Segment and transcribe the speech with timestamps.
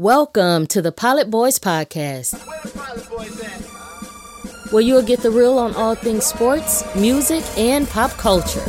[0.00, 2.32] Welcome to the Pilot Boys Podcast,
[4.72, 8.62] where you'll get the real on all things sports, music, and pop culture.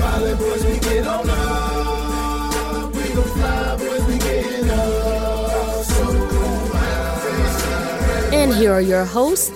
[8.33, 9.51] And here are your hosts,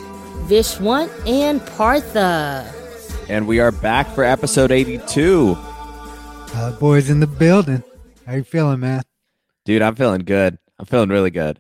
[0.47, 2.73] Vishwant and Partha.
[3.27, 5.57] And we are back for episode 82.
[5.57, 7.83] Uh, boys in the building.
[8.25, 9.01] How you feeling, man?
[9.65, 10.57] Dude, I'm feeling good.
[10.79, 11.59] I'm feeling really good.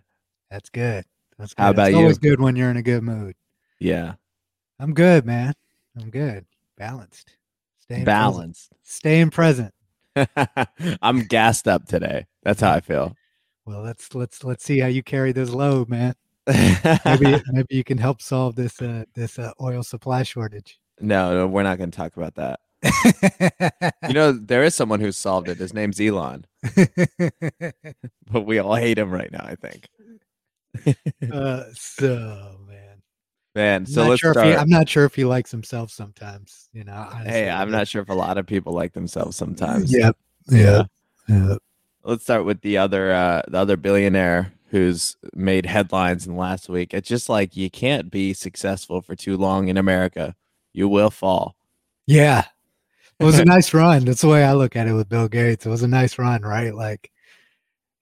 [0.55, 1.03] That's good.
[1.37, 1.63] That's good.
[1.63, 2.01] How about it's you?
[2.01, 3.35] always good when you're in a good mood.
[3.77, 4.13] Yeah.
[4.79, 5.53] I'm good, man.
[5.99, 6.45] I'm good.
[6.77, 7.35] Balanced.
[7.79, 8.05] Staying Present.
[8.05, 8.71] Balanced.
[8.83, 9.73] Staying present.
[11.01, 12.25] I'm gassed up today.
[12.43, 13.17] That's how I feel.
[13.65, 16.15] Well, let's let's let's see how you carry this load, man.
[16.47, 20.79] Maybe maybe you can help solve this uh this uh, oil supply shortage.
[21.01, 22.61] no, no, we're not going to talk about that.
[24.07, 25.57] You know, there is someone who solved it.
[25.57, 26.45] His name's Elon,
[28.31, 29.89] but we all hate him right now, I think.
[31.31, 33.01] uh, so man,
[33.55, 34.47] Man, so let's sure start.
[34.47, 36.69] he, I'm not sure if he likes himself sometimes.
[36.73, 37.31] You know, honestly.
[37.31, 39.93] hey, I'm not sure if a lot of people like themselves sometimes.
[39.95, 40.17] Yep.
[40.49, 40.83] Yeah.
[41.27, 41.55] Yeah.
[42.03, 46.69] let's start with the other uh the other billionaire who's made headlines in the last
[46.69, 50.35] week it's just like you can't be successful for too long in america
[50.71, 51.55] you will fall
[52.05, 52.43] Yeah.
[53.19, 54.05] It was a nice run.
[54.05, 55.65] That's the way I look at it with Bill Gates.
[55.65, 56.75] It was a nice run, right?
[56.75, 57.09] Like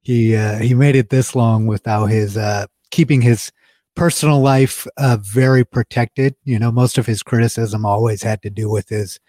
[0.04, 3.52] he uh, he made it this long without his uh, keeping his
[3.96, 6.36] personal life uh, very protected.
[6.44, 9.20] You know, most of his criticism always had to do with his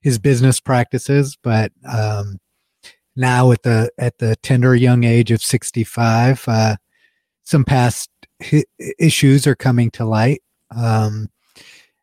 [0.00, 2.38] his business practices, but um,
[3.16, 6.76] now at the at the tender young age of 65, uh,
[7.44, 8.08] some past
[8.42, 8.64] hi-
[8.98, 10.42] issues are coming to light.
[10.74, 11.28] Um,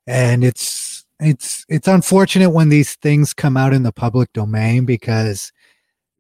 [0.06, 5.52] and it's it's it's unfortunate when these things come out in the public domain because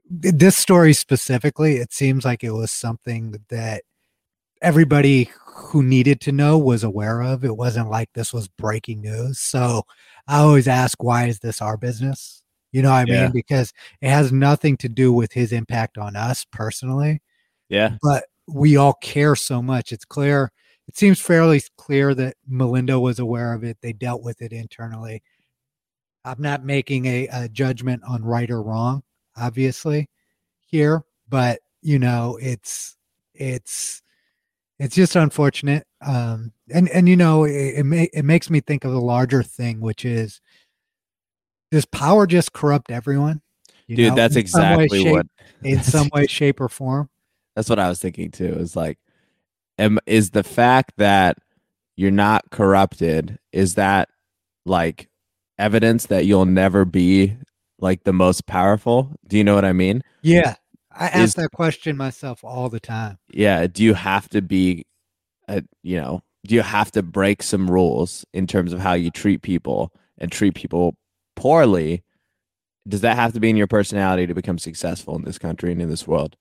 [0.10, 3.84] this story specifically it seems like it was something that
[4.62, 9.40] everybody who needed to know was aware of it wasn't like this was breaking news
[9.40, 9.84] so
[10.28, 12.42] i always ask why is this our business
[12.72, 13.24] you know what i Yeah.
[13.24, 17.22] mean because it has nothing to do with his impact on us personally
[17.70, 19.92] yeah but we all care so much.
[19.92, 20.52] It's clear.
[20.88, 23.78] It seems fairly clear that Melinda was aware of it.
[23.82, 25.22] They dealt with it internally.
[26.24, 29.04] I'm not making a, a judgment on right or wrong,
[29.40, 30.10] obviously,
[30.66, 32.98] here, but you know, it's
[33.34, 34.02] it's
[34.80, 35.86] it's just unfortunate.
[36.06, 39.44] Um, and and you know, it it, ma- it makes me think of the larger
[39.44, 40.42] thing, which is
[41.72, 43.42] does power just corrupt everyone?
[43.88, 45.28] You dude know, that's in some way, exactly shape- what
[45.64, 47.10] in some way, shape, or form.
[47.56, 49.00] that's what i was thinking too is like
[49.80, 51.38] am, is the fact that
[51.96, 54.10] you're not corrupted is that
[54.66, 55.10] like
[55.58, 57.36] evidence that you'll never be
[57.80, 60.56] like the most powerful do you know what i mean Yeah.
[60.92, 63.18] I ask Is- that question myself all the time.
[63.32, 64.86] yeah do you have to be
[65.48, 69.12] a, you know do you have to break some rules in terms of how you
[69.12, 70.96] treat people and treat people
[71.36, 72.04] poorly
[72.88, 75.82] does that have to be in your personality to become successful in this country and
[75.82, 76.36] in this world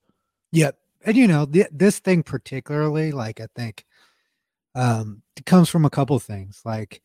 [0.53, 0.77] Yep.
[1.05, 3.85] And you know, th- this thing particularly, like I think
[4.75, 6.61] um it comes from a couple things.
[6.65, 7.01] Like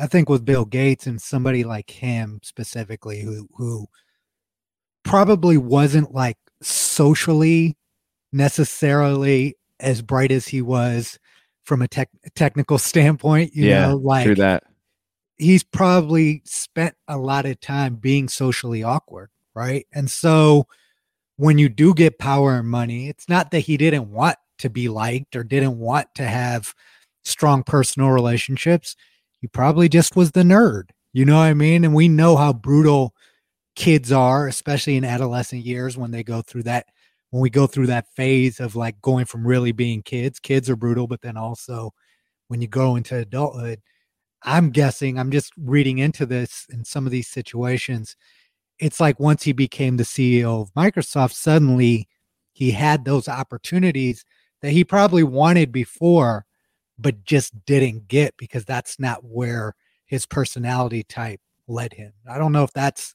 [0.00, 3.86] I think with Bill Gates and somebody like him specifically who who
[5.02, 7.76] probably wasn't like socially
[8.32, 11.18] necessarily as bright as he was
[11.64, 14.64] from a tech technical standpoint, you yeah know, like true that
[15.40, 19.86] he's probably spent a lot of time being socially awkward, right?
[19.92, 20.66] And so
[21.36, 24.88] when you do get power and money, it's not that he didn't want to be
[24.88, 26.74] liked or didn't want to have
[27.24, 28.94] strong personal relationships.
[29.40, 30.90] He probably just was the nerd.
[31.12, 31.84] You know what I mean?
[31.84, 33.14] And we know how brutal
[33.74, 36.86] kids are, especially in adolescent years when they go through that
[37.30, 40.40] when we go through that phase of like going from really being kids.
[40.40, 41.92] Kids are brutal, but then also
[42.48, 43.80] when you go into adulthood,
[44.42, 48.16] I'm guessing, I'm just reading into this in some of these situations.
[48.78, 52.08] It's like once he became the CEO of Microsoft, suddenly
[52.52, 54.24] he had those opportunities
[54.62, 56.46] that he probably wanted before,
[57.00, 59.74] but just didn't get because that's not where
[60.06, 62.12] his personality type led him.
[62.28, 63.14] I don't know if that's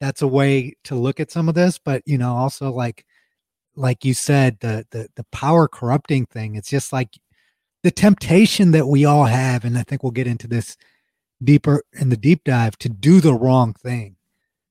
[0.00, 3.04] that's a way to look at some of this, but you know, also like
[3.76, 7.18] like you said, the the the power corrupting thing, it's just like
[7.82, 10.76] the temptation that we all have, and I think we'll get into this
[11.42, 14.16] deeper in the deep dive to do the wrong thing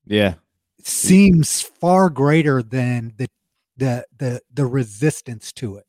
[0.06, 0.34] yeah
[0.82, 3.28] seems far greater than the
[3.76, 5.86] the the the resistance to it.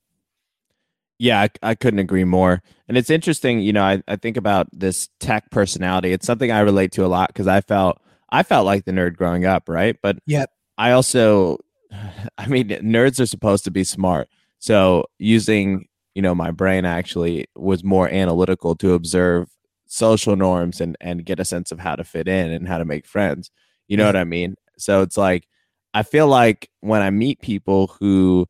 [1.19, 2.62] Yeah, I, I couldn't agree more.
[2.88, 6.13] And it's interesting, you know, I, I think about this tech personality.
[6.13, 8.00] It's something I relate to a lot because I felt
[8.30, 9.98] I felt like the nerd growing up, right?
[10.01, 10.51] But Yep.
[10.77, 11.57] I also
[12.38, 14.30] I mean, nerds are supposed to be smart.
[14.60, 19.50] So using, you know, my brain actually was more analytical to observe
[19.88, 22.86] social norms and and get a sense of how to fit in and how to
[22.86, 23.51] make friends.
[23.88, 24.10] You know Yeah.
[24.10, 24.56] what I mean?
[24.77, 25.48] So it's like
[25.94, 28.48] I feel like when I meet people who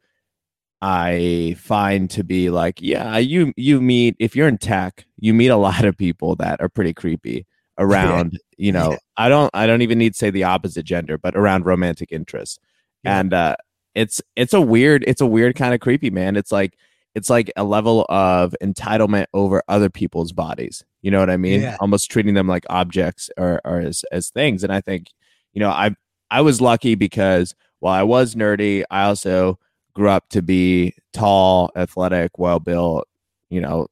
[0.81, 5.49] I find to be like, yeah, you you meet if you're in tech, you meet
[5.49, 7.45] a lot of people that are pretty creepy
[7.77, 8.97] around, you know, Yeah.
[9.17, 12.59] I don't I don't even need to say the opposite gender, but around romantic interests.
[13.03, 13.19] Yeah.
[13.19, 13.55] And uh
[13.95, 16.35] it's it's a weird it's a weird kind of creepy, man.
[16.37, 16.77] It's like
[17.15, 20.83] it's like a level of entitlement over other people's bodies.
[21.01, 21.61] You know what I mean?
[21.61, 21.77] Yeah.
[21.81, 24.63] Almost treating them like objects or, or as as things.
[24.63, 25.07] And I think,
[25.53, 25.95] you know, I
[26.31, 29.57] I was lucky because while I was nerdy, I also
[29.99, 33.05] grew up to be tall, athletic, well built.
[33.49, 33.87] You know,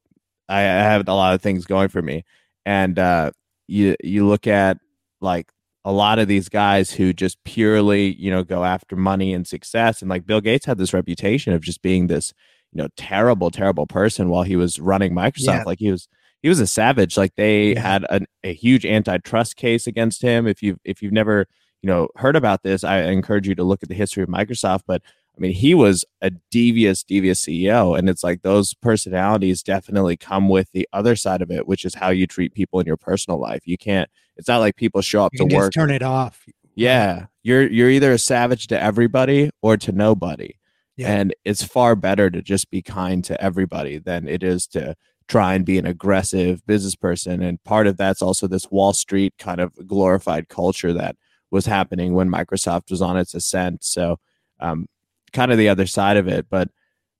[0.48, 2.24] I, I have a lot of things going for me.
[2.64, 3.32] And uh,
[3.66, 4.78] you you look at
[5.20, 5.52] like
[5.84, 10.00] a lot of these guys who just purely you know go after money and success,
[10.00, 12.32] and like Bill Gates had this reputation of just being this
[12.72, 15.46] you know terrible, terrible person while he was running Microsoft.
[15.46, 15.62] Yeah.
[15.66, 16.08] Like he was
[16.42, 17.16] he was a savage.
[17.18, 17.80] Like they Yeah.
[17.80, 20.46] had an, a huge antitrust case against him.
[20.46, 21.46] If you if you've never
[21.82, 24.82] you know heard about this, I encourage you to look at the history of Microsoft.
[24.86, 25.02] But
[25.38, 30.48] I mean, he was a devious, devious CEO, and it's like those personalities definitely come
[30.48, 33.38] with the other side of it, which is how you treat people in your personal
[33.38, 33.62] life.
[33.64, 34.10] You can't.
[34.36, 35.50] It's not like people show up to work.
[35.52, 36.44] just turn it off.
[36.74, 40.54] Yeah, you're you're either a savage to everybody or to nobody.
[40.96, 41.12] Yeah.
[41.12, 44.96] And it's far better to just be kind to everybody than it is to
[45.28, 47.42] try and be an aggressive business person.
[47.42, 51.14] And part of that's also this Wall Street kind of glorified culture that
[51.52, 53.84] was happening when Microsoft was on its ascent.
[53.84, 54.18] So,
[54.58, 54.86] um,
[55.32, 56.46] kind of the other side of it.
[56.50, 56.68] But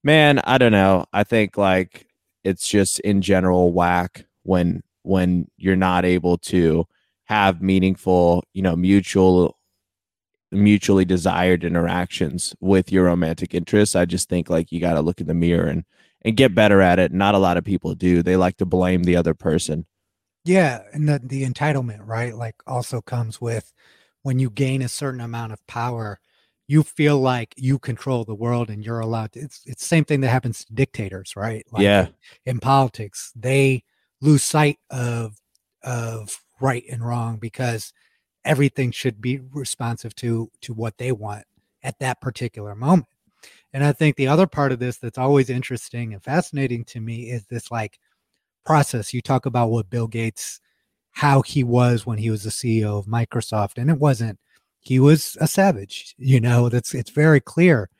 [0.04, 1.06] man, I don't know.
[1.12, 2.06] I think like
[2.44, 6.86] it's just in general whack when when you're not able to
[7.24, 9.58] have meaningful, you know, mutual
[10.50, 13.94] mutually desired interactions with your romantic interests.
[13.94, 15.84] I just think like you got to look in the mirror and
[16.22, 17.12] and get better at it.
[17.12, 18.22] Not a lot of people do.
[18.22, 19.86] They like to blame the other person.
[20.44, 22.34] Yeah, and the the entitlement, right?
[22.34, 23.72] Like also comes with
[24.22, 26.20] when you gain a certain amount of power,
[26.68, 30.04] you feel like you control the world and you're allowed to it's it's the same
[30.04, 31.66] thing that happens to dictators, right?
[31.72, 32.08] Like yeah.
[32.44, 33.82] in politics, they
[34.20, 35.36] lose sight of
[35.82, 37.92] of right and wrong because
[38.44, 41.44] everything should be responsive to to what they want
[41.82, 43.08] at that particular moment.
[43.72, 47.30] And I think the other part of this that's always interesting and fascinating to me
[47.30, 47.98] is this like
[48.66, 49.14] process.
[49.14, 50.60] You talk about what Bill Gates,
[51.12, 54.38] how he was when he was the CEO of Microsoft, and it wasn't.
[54.88, 56.14] He was a savage.
[56.18, 57.90] You know, that's it's very clear,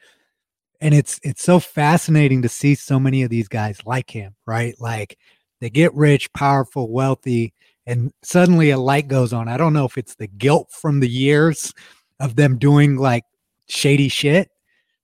[0.81, 4.75] and it's it's so fascinating to see so many of these guys like him, right?
[4.81, 5.19] Like
[5.61, 7.53] they get rich, powerful, wealthy,
[7.87, 9.49] and suddenly a light goes on.
[9.49, 11.73] I don't know if it's the guilt from the years
[12.21, 13.25] of them doing like
[13.69, 14.51] shady shit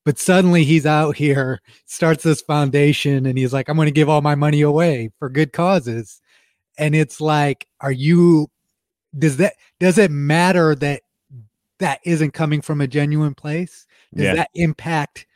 [0.05, 4.09] but suddenly he's out here starts this foundation and he's like i'm going to give
[4.09, 6.21] all my money away for good causes
[6.79, 8.49] and it's like are you
[9.19, 11.03] does that does it matter that
[11.79, 14.35] that isn't coming from a genuine place does Yeah.
[14.37, 15.27] that impact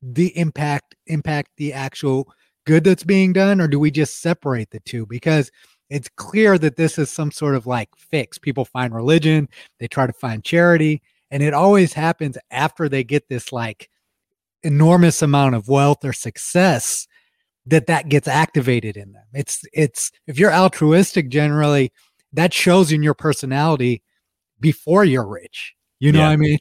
[0.00, 2.32] the impact impact the actual
[2.64, 5.04] good that's being done or do we just separate the two?
[5.06, 5.50] Because
[5.90, 8.38] it's clear that this is some sort of like fix.
[8.38, 9.48] People find religion
[9.80, 13.90] they try to find charity and it always happens after they get this like
[14.62, 17.06] enormous amount of wealth or success
[17.66, 19.24] that that gets activated in them.
[19.34, 21.92] It's it's if you're altruistic generally
[22.32, 24.02] that shows in your personality
[24.60, 26.26] before you're rich you know Yeah.
[26.26, 26.58] what i mean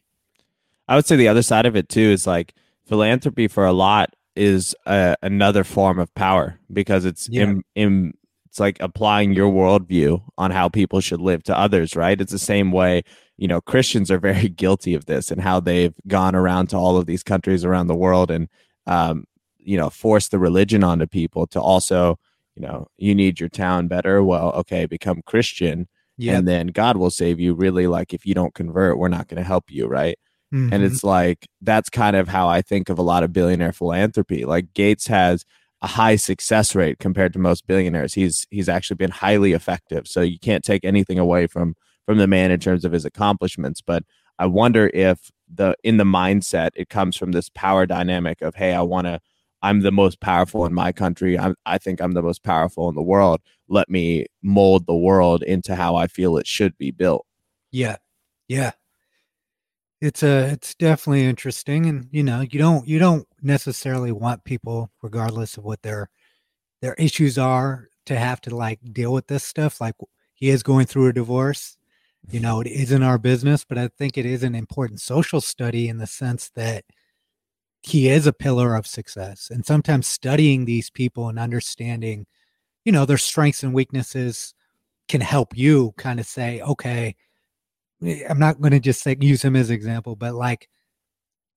[0.90, 2.54] I would say the other side of it too is like
[2.88, 7.44] philanthropy for a lot is uh, another form of power because it's Yeah.
[7.44, 8.14] im, im,
[8.46, 12.22] it's like applying your worldview on how people should live to others, right?
[12.22, 13.04] It's the same way,
[13.38, 16.96] you know, Christians are very guilty of this and how they've gone around to all
[16.96, 18.48] of these countries around the world and,
[18.86, 19.26] um,
[19.58, 22.18] you know, force the religion onto people to also,
[22.56, 24.24] you know, you need your town better.
[24.24, 27.54] Well, okay, become Christian yeah and then God will save you.
[27.54, 30.18] Really, like if you don't convert, we're not going to help you, right?
[30.72, 30.86] and Mhm.
[30.86, 34.46] it's like that's kind of how I think of a lot of billionaire philanthropy.
[34.46, 35.44] Like Gates has
[35.82, 38.14] a high success rate compared to most billionaires.
[38.14, 40.08] He's he's actually been highly effective.
[40.08, 43.82] So you can't take anything away from from the man in terms of his accomplishments,
[43.82, 44.04] but
[44.40, 48.74] I wonder if the in the mindset it comes from this power dynamic of hey,
[48.74, 49.20] I want to
[49.62, 51.38] I'm the most powerful in my country.
[51.38, 53.42] I I think I'm the most powerful in the world.
[53.68, 57.26] Let me mold the world into how I feel it should be built.
[57.72, 57.98] Yeah.
[58.48, 58.72] Yeah.
[60.00, 64.92] It's a it's definitely interesting and you know, you don't you don't necessarily want people
[65.02, 66.10] regardless of what their
[66.82, 69.96] their issues are to have to like deal with this stuff like
[70.34, 71.78] he is going through a divorce.
[72.30, 75.88] You know, it isn't our business, but I think it is an important social study
[75.88, 76.86] in the sense that
[77.88, 79.50] he is a pillar of success.
[79.52, 82.26] And sometimes studying these people and understanding,
[82.86, 84.54] you know, their strengths and weaknesses
[85.08, 87.16] can help you kind of say, okay,
[88.04, 90.70] eh, I'm not going to just say use him as example, but like,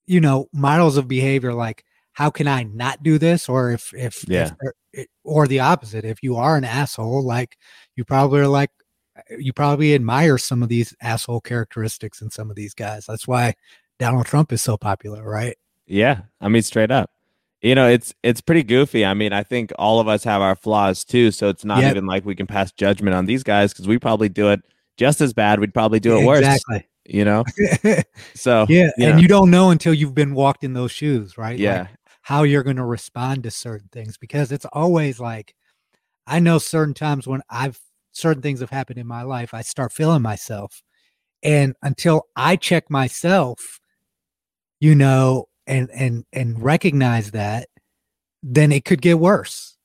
[0.07, 3.49] you know, models of behavior like how can I not do this?
[3.49, 4.53] Or if if Yeah.
[4.93, 7.57] if, or the opposite, if you are an asshole, like
[7.97, 8.71] you probably are like
[9.17, 13.07] eh, you probably admire some of these asshole characteristics in some of these guys.
[13.07, 13.55] That's why
[13.99, 15.57] Donald Trump is so popular, right?
[15.91, 17.11] Yeah, I mean straight up.
[17.63, 19.05] You know, it's it's pretty goofy.
[19.05, 21.91] I mean, I think all of us have our flaws too, so it's not Yep.
[21.91, 24.61] even like we can pass judgment on these guys because we probably do it
[24.97, 25.61] just as bad.
[25.61, 26.39] We'd probably do it worse.
[26.39, 26.87] Exactly.
[27.05, 27.45] You know,
[28.35, 31.37] so yeah, you and know, you don't know until you've been walked in those shoes,
[31.37, 31.53] right?
[31.53, 31.87] Like, yeah,
[32.23, 35.55] how you're going to respond to certain things because it's always like
[36.27, 37.81] I know certain times when I've
[38.13, 40.83] certain things have happened in my life, I start feeling myself.
[41.43, 43.81] And until I check myself,
[44.79, 47.69] you know, and and and recognize that,
[48.43, 49.77] then it could get worse.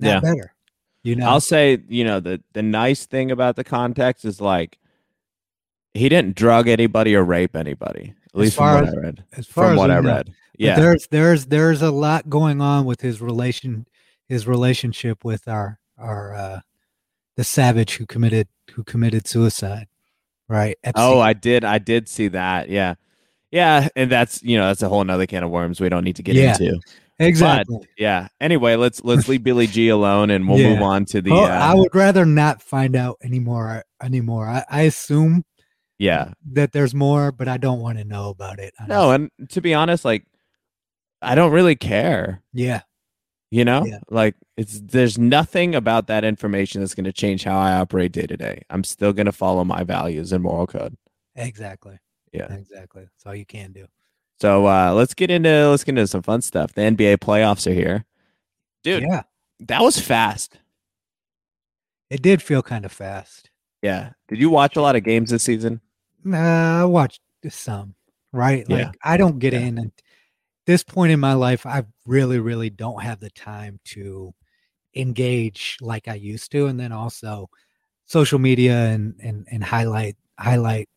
[0.00, 0.20] Not Yeah.
[0.20, 0.54] better.
[1.02, 1.28] You know.
[1.28, 4.78] I'll say, you know, the the nice thing about the context is like
[5.92, 8.14] he didn't drug anybody or rape anybody.
[8.34, 9.24] At least from what as- I read.
[9.36, 10.14] as far From as what I know.
[10.14, 10.26] read.
[10.26, 10.76] But Yeah.
[10.76, 13.86] there's there's there's a lot going on with his relation
[14.28, 16.60] his relationship with our our uh
[17.36, 19.86] the savage who committed who committed suicide
[20.48, 21.64] right Oh, I did.
[21.64, 22.68] I did see that.
[22.70, 22.94] Yeah.
[23.54, 23.88] Yeah.
[23.94, 26.22] And that's, you know, that's a whole nother can of worms we don't need to
[26.22, 26.50] get Yeah.
[26.60, 26.80] into.
[27.20, 28.26] exactly Yeah.
[28.40, 30.70] Anyway, let's let's leave Billy G alone and we'll Yeah.
[30.74, 34.80] move on to the uh, i would rather not find out anymore anymore i, I
[34.82, 35.44] assume
[35.96, 36.32] yeah.
[36.52, 39.30] that there's more but i don't want to know about it No, honestly.
[39.38, 40.26] and to be honest, like
[41.22, 42.42] I don't really care.
[42.52, 42.82] yeah
[43.52, 44.00] You know, Yeah.
[44.10, 48.26] like it's there's nothing about that information that's going to change how I operate day
[48.26, 48.62] to day.
[48.70, 50.96] I'm still going to follow my values and moral code.
[51.36, 51.96] exactly
[52.34, 52.52] Yeah.
[52.52, 53.86] exactly that's all you can do
[54.40, 56.72] So uh, let's get into let's get into some fun stuff.
[56.74, 58.04] The NBA playoffs are here,
[58.82, 59.02] dude.
[59.04, 59.22] yeah
[59.60, 60.58] That was fast.
[62.10, 63.50] it did feel kind of fast
[63.82, 64.10] Yeah.
[64.28, 65.80] Did you watch a lot of games this season?
[66.24, 67.94] Nah, I watched some,
[68.32, 68.68] right?
[68.68, 68.92] Like Yeah.
[69.02, 69.60] I don't get Yeah.
[69.60, 69.90] in at
[70.66, 74.32] this point in my life, I really, really don't have the time to
[74.94, 76.66] engage like I used to.
[76.66, 77.50] And then also
[78.06, 80.88] social media and and and highlight highlight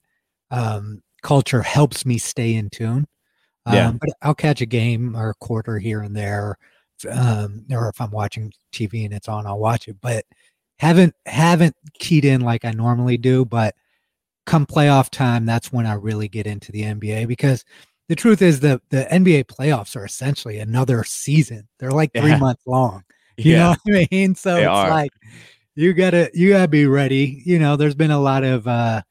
[0.52, 3.06] um culture helps me stay in tune.
[3.66, 3.92] Um, Yeah.
[4.00, 6.58] but I'll catch a game or a quarter here and there.
[7.12, 9.98] Um, or if I'm watching TV and it's on, I'll watch it.
[10.02, 10.24] But
[10.80, 13.44] haven't haven't keyed in like I normally do.
[13.44, 13.76] But
[14.46, 17.66] come playoff time, that's when I really get into the NBA because
[18.08, 21.68] the truth is the the NBA playoffs are essentially another season.
[21.78, 22.40] They're like three Yeah.
[22.40, 23.04] months long.
[23.40, 24.34] You know what I mean?
[24.34, 24.90] So They it's are.
[24.90, 25.12] like
[25.76, 27.44] you gotta you gotta be ready.
[27.46, 29.02] You know, there's been a lot of uh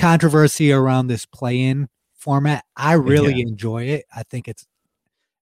[0.00, 2.64] controversy around this play-in format.
[2.76, 4.04] I really enjoy it.
[4.14, 4.66] I think it's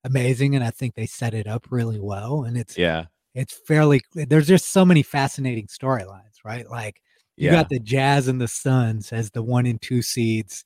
[0.04, 2.44] amazing and I think they set it up really well.
[2.44, 3.06] And it's Yeah.
[3.34, 6.68] it's fairly there's just so many fascinating storylines, right?
[6.68, 7.00] Like
[7.36, 7.52] you Yeah.
[7.52, 10.64] got the Jazz and the Suns as the one and two seeds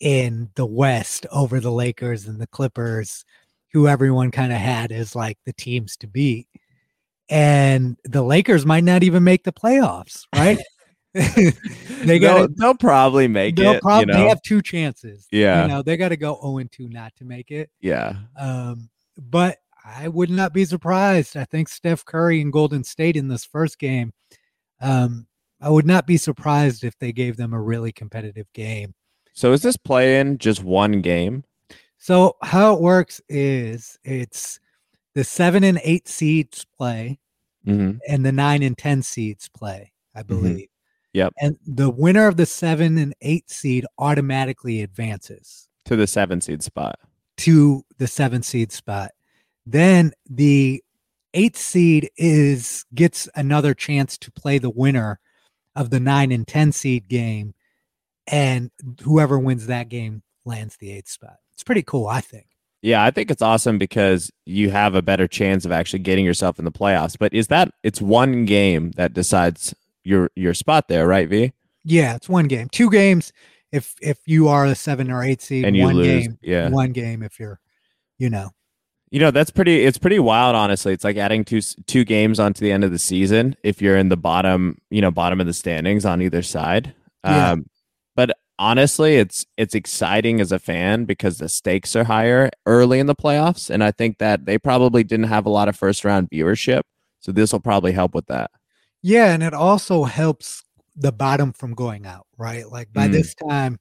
[0.00, 3.24] in the West over the Lakers and the Clippers,
[3.72, 6.48] who everyone kind of had as like the teams to beat.
[7.28, 10.58] And the Lakers might not even make the playoffs, right?
[11.14, 11.52] they
[12.04, 13.82] they'll, got they'll probably make they'll it.
[13.82, 14.14] prob- you know?
[14.14, 15.26] they have two chances.
[15.32, 15.62] Yeah.
[15.62, 17.70] You know, they got to go 0 and 2 not to make it.
[17.80, 18.14] yeah.
[18.38, 18.88] Um,
[19.18, 21.36] but I would not be surprised.
[21.36, 24.12] I think Steph Curry and Golden State in this first game.
[24.80, 25.26] Um,
[25.60, 28.94] I would not be surprised if they gave them a really competitive game.
[29.32, 31.44] So is this play in just one game?
[31.98, 34.58] So how it works is it's
[35.14, 37.18] the seven and eight seeds play
[37.66, 37.98] Mm-hmm.
[38.08, 40.68] and the nine and ten seeds play, I believe.
[41.12, 41.34] Yep.
[41.40, 45.68] And the winner of the seven and eight seed automatically advances.
[45.86, 46.98] To the seven seed spot.
[47.38, 49.10] to the seven seed spot.
[49.66, 50.82] Then the
[51.34, 55.18] eighth seed is gets another chance to play the winner
[55.74, 57.54] of the nine and ten seed game,
[58.26, 58.70] and
[59.02, 61.36] whoever wins that game lands the eighth spot.
[61.54, 62.46] It's pretty cool, I think.
[62.82, 66.58] Yeah, I think it's awesome because you have a better chance of actually getting yourself
[66.58, 67.16] in the playoffs.
[67.18, 69.74] But is that it's one game that decides
[70.10, 71.52] your your spot there, right, V?
[71.84, 73.32] Yeah, it's one game, two games
[73.72, 76.68] if if you are a seven or eight seed, And you one lose, game, yeah.
[76.68, 77.60] one game if you're,
[78.18, 78.50] you know,
[79.12, 80.92] You know, that's pretty it's pretty wild honestly.
[80.92, 84.08] It's like adding two two games onto the end of the season if you're in
[84.08, 86.94] the bottom, you know, bottom of the standings on either side.
[87.24, 87.52] Yeah.
[87.52, 87.66] Um
[88.16, 93.06] but honestly, it's it's exciting as a fan because the stakes are higher early in
[93.06, 96.28] the playoffs and I think that they probably didn't have a lot of first round
[96.30, 96.82] viewership.
[97.20, 98.50] So this will probably help with that.
[99.02, 100.62] Yeah, and it also helps
[100.96, 102.68] the bottom from going out, right?
[102.70, 103.12] Like by Mm.
[103.12, 103.78] this time,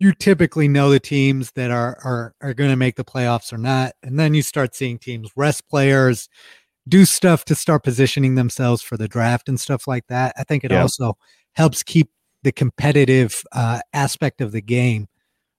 [0.00, 3.58] you typically know the teams that are are are going to make the playoffs or
[3.58, 6.28] not, and then you start seeing teams rest players,
[6.88, 10.34] do stuff to start positioning themselves for the draft and stuff like that.
[10.38, 10.82] I think it Yeah.
[10.82, 11.16] also
[11.54, 12.10] helps keep
[12.44, 15.08] the competitive uh, aspect of the game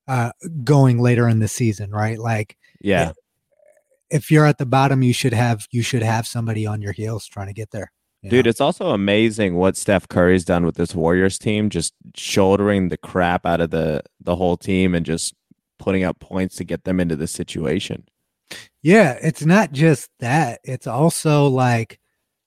[0.07, 0.31] uh,
[0.63, 2.19] going later in the season, right?
[2.19, 3.13] Like Yeah.
[4.09, 7.27] if you're at the bottom, you should have you should have somebody on your heels
[7.27, 7.91] trying to get there.
[8.29, 12.97] Dude, it's also amazing what Steph Curry's done with this Warriors team, just shouldering the
[12.97, 15.33] crap out of the the whole team and just
[15.79, 18.03] putting up points to get them into the situation.
[18.83, 20.59] Yeah, it's not just that.
[20.63, 21.99] It's also like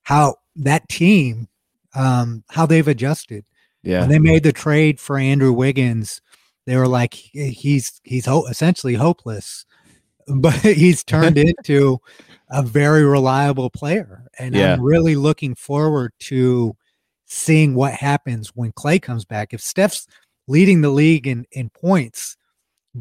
[0.02, 1.48] how that team,
[1.94, 3.44] um, how they've adjusted.
[3.82, 4.00] Yeah.
[4.00, 6.22] When they made the trade for Andrew Wiggins,
[6.66, 9.66] they were like, he's he's ho- essentially hopeless,
[10.28, 12.00] but he's turned into
[12.50, 14.24] a very reliable player.
[14.38, 14.74] And Yeah.
[14.74, 16.76] I'm really looking forward to
[17.26, 19.52] seeing what happens when Clay comes back.
[19.54, 20.06] If Steph's
[20.46, 22.36] leading the league in in points,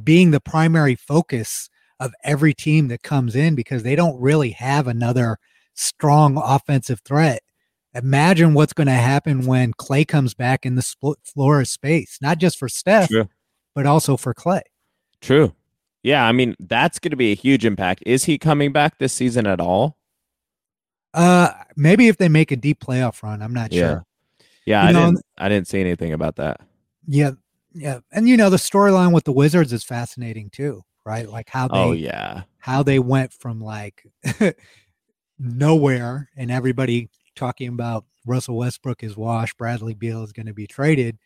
[0.04, 1.70] being the primary focus
[2.00, 5.38] of every team that comes in because they don't really have another
[5.76, 7.42] strong offensive threat.
[7.94, 12.18] Imagine what's going to happen when Clay comes back in the split floor of space,
[12.22, 13.30] not just for Steph, True.
[13.76, 14.64] but also for Clay.
[15.22, 15.54] True.
[16.04, 18.04] Yeah, I mean, that's going to be a huge impact.
[18.06, 19.98] Is he coming back this season at all?
[21.14, 23.82] Uh, maybe if they make a deep playoff run, I'm not Yeah.
[23.82, 24.06] sure.
[24.66, 26.62] Yeah, You I know, didn't I didn't see anything about that.
[27.08, 27.32] Yeah,
[27.74, 31.28] yeah, and you know the storyline with the Wizards is fascinating too, right?
[31.30, 32.44] Like how they Oh yeah.
[32.60, 34.06] how they went from like
[35.40, 40.68] nowhere and everybody talking about Russell Westbrook is washed, Bradley Beal is going to be
[40.68, 41.18] traded,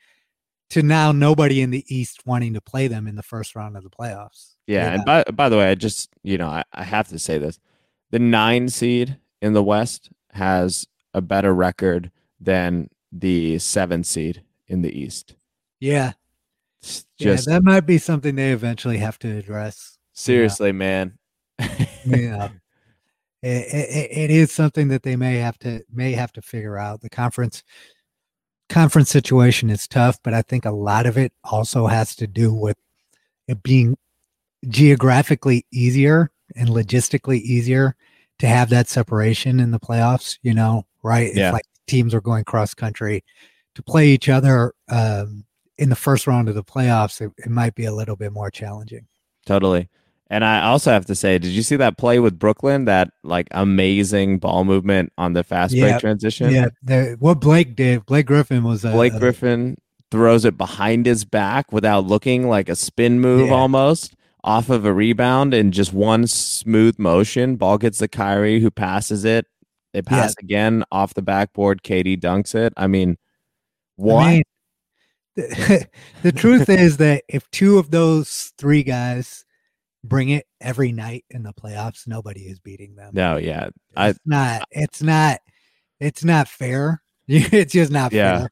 [0.72, 3.84] to now nobody in the East wanting to play them in the first round of
[3.84, 4.57] the playoffs.
[4.68, 7.38] Yeah, and by by the way, I just you know I, I have to say
[7.38, 7.60] this:
[8.12, 14.82] the nine seed in the West has a better record than the seven seed in
[14.82, 15.36] the East.
[15.80, 16.14] yeah,
[16.82, 19.98] It's yeah, just that might be something they eventually have to address.
[20.14, 21.18] seriously, man.
[22.06, 22.50] Yeah.
[23.44, 27.02] It, it, it is something that they may have to may have to figure out.
[27.02, 27.64] The conference
[28.68, 32.52] conference situation is tough, but I think a lot of it also has to do
[32.52, 32.78] with
[33.48, 33.96] it being
[34.68, 37.96] geographically easier and logistically easier
[38.40, 41.34] to have that separation in the playoffs, you know, right?
[41.34, 41.48] Yeah.
[41.48, 43.24] If like teams are going cross country
[43.76, 45.46] to play each other um,
[45.78, 48.52] in the first round of the playoffs, it, it might be a little bit more
[48.52, 49.08] challenging.
[49.46, 49.90] Totally.
[50.30, 52.84] And I also have to say, did you see that play with Brooklyn?
[52.84, 56.52] That like amazing ball movement on the fast Yeah, break transition.
[56.52, 59.78] Yeah, the, what Blake did, Blake Griffin was a, Blake a- Griffin
[60.12, 63.54] throws it behind his back without looking like a spin move Yeah.
[63.54, 64.17] almost
[64.48, 67.58] off of a rebound in just one smooth motion.
[67.58, 69.46] Ball gets to Kyrie who passes it.
[69.94, 71.84] They pass again off the backboard.
[71.84, 72.72] KD dunks it.
[72.78, 73.18] I mean,
[73.98, 74.24] what?
[74.24, 74.44] I mean,
[75.36, 75.88] the,
[76.24, 79.44] the truth is that if two of those three guys
[80.04, 83.12] bring it every night in the playoffs, nobody is beating them.
[83.14, 83.70] no, yeah.
[83.98, 84.68] I It's not.
[84.72, 85.40] It's not.
[86.00, 87.02] It's not fair.
[87.28, 88.40] It's just not Yeah.
[88.40, 88.50] fair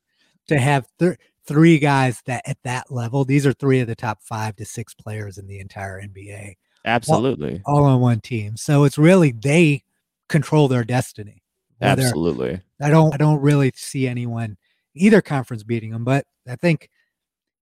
[0.50, 3.24] to have th- three guys that at that level.
[3.26, 6.56] These are three of the top five to six players in the entire NBA,
[6.86, 7.62] absolutely.
[7.66, 8.58] all on one team.
[8.58, 9.84] So it's really they
[10.30, 11.42] control their destiny.
[11.80, 12.62] Whether- Absolutely.
[12.82, 14.58] I don't I don't really see anyone
[14.96, 16.90] either conference beating them, but I think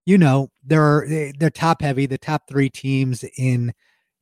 [0.06, 2.06] you know they're they- they're top heavy.
[2.06, 3.74] The top three teams in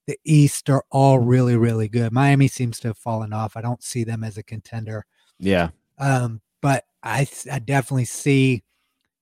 [0.07, 2.11] the East are all really really good.
[2.11, 3.55] Miami seems to have fallen off.
[3.57, 5.05] I don't see them as a contender,
[5.39, 5.69] Yeah.
[5.99, 7.27] um, but I
[7.65, 8.63] definitely see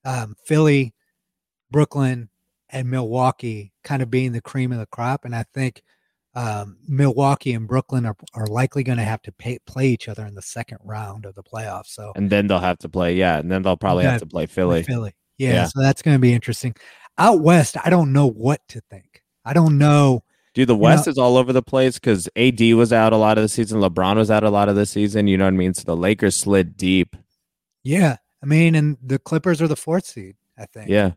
[0.06, 0.94] um, Philly,
[1.72, 2.30] Brooklyn,
[2.70, 5.82] and Milwaukee kind of being the cream of the crop, and I think.
[6.36, 10.28] Um, Milwaukee and Brooklyn are, are likely going to have to pay, play each other
[10.28, 11.88] in the second round of the playoffs.
[11.88, 13.16] So And then they'll have to play.
[13.16, 13.40] Yeah.
[13.40, 14.84] And then they'll probably have to play Philly.
[14.84, 15.14] Philly.
[15.40, 15.66] Yeah, Yeah.
[15.66, 16.76] so that's going to be interesting.
[17.18, 19.24] Out west, I don't know what to think.
[19.44, 20.24] I don't know.
[20.54, 23.40] Dude, the know- West is all over the place because AD was out a lot
[23.40, 23.82] of the season.
[23.82, 25.26] LeBron was out a lot of the season.
[25.28, 25.74] You know what I mean?
[25.74, 27.16] So the Lakers slid deep.
[27.84, 30.36] Yeah, I mean, and the Clippers are the fourth seed.
[30.58, 30.90] I think.
[30.90, 31.12] Yeah.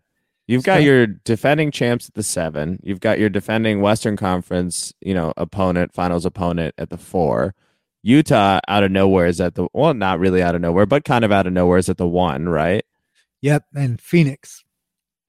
[0.46, 2.78] You've got So- your defending champs at the seven.
[2.82, 7.54] You've got your defending Western Conference, you know, opponent, finals opponent at the four.
[8.02, 11.24] Utah out of nowhere is at the well, not really out of nowhere, but kind
[11.24, 12.84] of out of nowhere is at the one, right?
[13.42, 14.64] Yep, and Phoenix.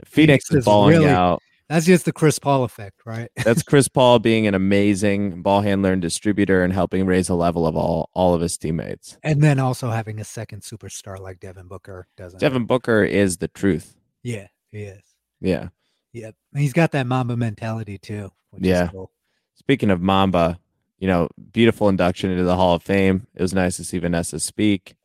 [0.06, 1.42] Phoenix, Phoenix is balling really- out.
[1.74, 3.32] That's just the Chris Paul effect, right?
[3.44, 7.66] That's Chris Paul being an amazing ball handler and distributor and helping raise the level
[7.66, 9.18] of all all of his teammates.
[9.24, 12.40] and then also having a second superstar like Devin Booker doesn't.
[12.40, 13.96] Devin Booker is the truth.
[14.22, 15.02] Yeah, he is.
[15.42, 15.70] Yeah.
[16.12, 18.32] Yep, and he's got that Mamba mentality too.
[18.52, 18.84] Which Yeah.
[18.86, 19.12] Is cool.
[19.56, 20.60] Speaking of Mamba,
[21.00, 23.26] you know, beautiful induction into the Hall of Fame.
[23.34, 24.96] It was nice to see Vanessa speak.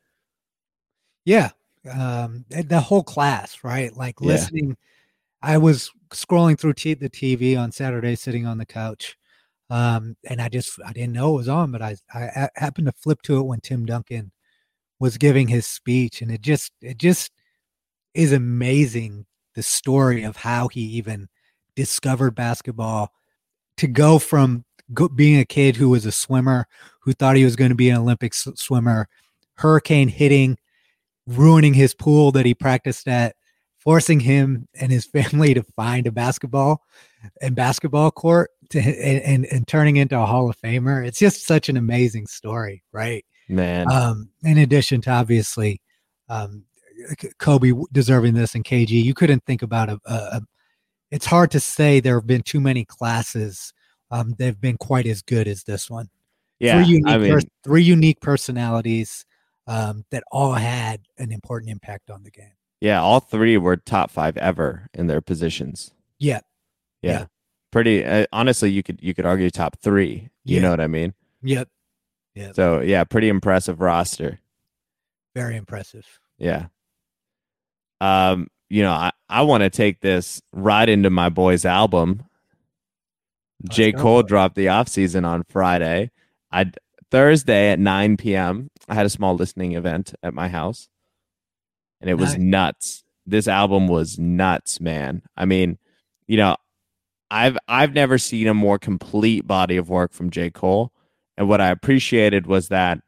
[1.25, 1.51] Yeah.
[1.91, 3.91] Um, the whole class, right?
[3.97, 4.27] Like Yeah.
[4.27, 4.77] listening.
[5.41, 9.17] I was scrolling through t- the TV on Saturday, sitting on the couch,
[9.71, 12.93] um, and I just I didn't know it was on, but I I happened to
[12.93, 14.33] flip to it when Tim Duncan
[14.99, 17.33] was giving his speech, and it just it just
[18.15, 21.29] is amazing the story of how he even
[21.77, 23.13] discovered basketball
[23.77, 26.67] to go from go, being a kid who was a swimmer
[27.01, 29.09] who thought he was going to be an Olympic s- swimmer,
[29.55, 30.59] hurricane hitting,
[31.27, 33.37] ruining his pool that he practiced at,
[33.79, 36.83] forcing him and his family to find a basketball
[37.41, 41.07] and basketball court to, and, and, and turning into a Hall of Famer.
[41.07, 43.25] It's just such an amazing story, right?
[43.49, 43.91] Man.
[43.91, 45.81] Um, in addition to obviously
[46.29, 46.65] um,
[47.39, 50.43] Kobe deserving this and KG, you couldn't think about a, a, a
[51.11, 53.73] it's hard to say there have been too many classes
[54.11, 56.09] um, that have been quite as good as this one.
[56.59, 56.83] yeah.
[56.83, 59.25] three unique, I mean, pers- three unique personalities
[59.67, 62.53] um, that all had an important impact on the game.
[62.81, 65.93] Yeah, all three were top five ever in their positions.
[66.19, 66.41] Yeah,
[67.03, 67.13] Yeah.
[67.13, 67.25] Yeah.
[67.71, 70.31] Pretty uh, honestly, you could you could argue top three.
[70.45, 70.63] You Yeah.
[70.63, 71.15] know what I mean?
[71.43, 71.69] yep,
[72.35, 72.55] Yep.
[72.55, 74.39] So yeah, pretty impressive roster.
[75.35, 76.07] very impressive.
[76.39, 76.67] Yeah.
[78.01, 82.23] Um, you know, I, I want to take this right into my boy's album.
[83.65, 83.93] Let's J.
[83.93, 84.03] go.
[84.03, 86.11] Cole dropped the off season on Friday.
[86.53, 86.71] I
[87.11, 88.71] Thursday at 9 p.m.
[88.89, 90.89] I had a small listening event at my house.
[92.01, 92.41] And it was Nice.
[92.41, 93.05] nuts.
[93.27, 95.23] This album was nuts, man.
[95.37, 95.79] I mean,
[96.27, 96.57] you know,
[97.31, 100.51] I've I've never seen a more complete body of work from J.
[100.51, 100.93] Cole.
[101.37, 103.01] And what I appreciated was that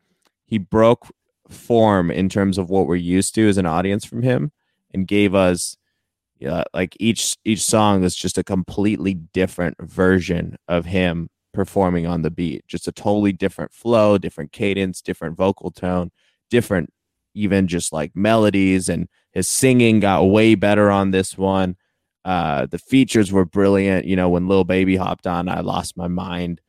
[0.45, 1.09] he broke
[1.49, 4.53] form in terms of what we're used to as an audience from him
[4.93, 5.77] and gave us
[6.39, 12.23] yeah, like each each song is just a completely different version of him performing on
[12.23, 12.67] the beat.
[12.67, 16.11] Just a totally different flow, different cadence, different vocal tone,
[16.51, 16.91] different
[17.35, 21.77] even just like melodies and his singing got way better on this one.
[22.25, 24.07] Uh the features were brilliant.
[24.07, 26.61] You know, when Lil Baby hopped on, I lost my mind.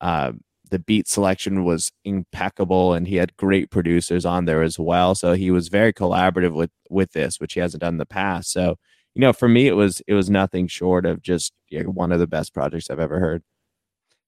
[0.00, 0.32] Uh
[0.70, 5.14] the beat selection was impeccable and he had great producers on there as well.
[5.14, 8.50] So he was very collaborative with with this, which he hasn't done in the past.
[8.50, 8.76] So
[9.14, 12.18] you know, for me, it was it was nothing short of just yeah, one of
[12.18, 13.42] the best projects I've ever heard.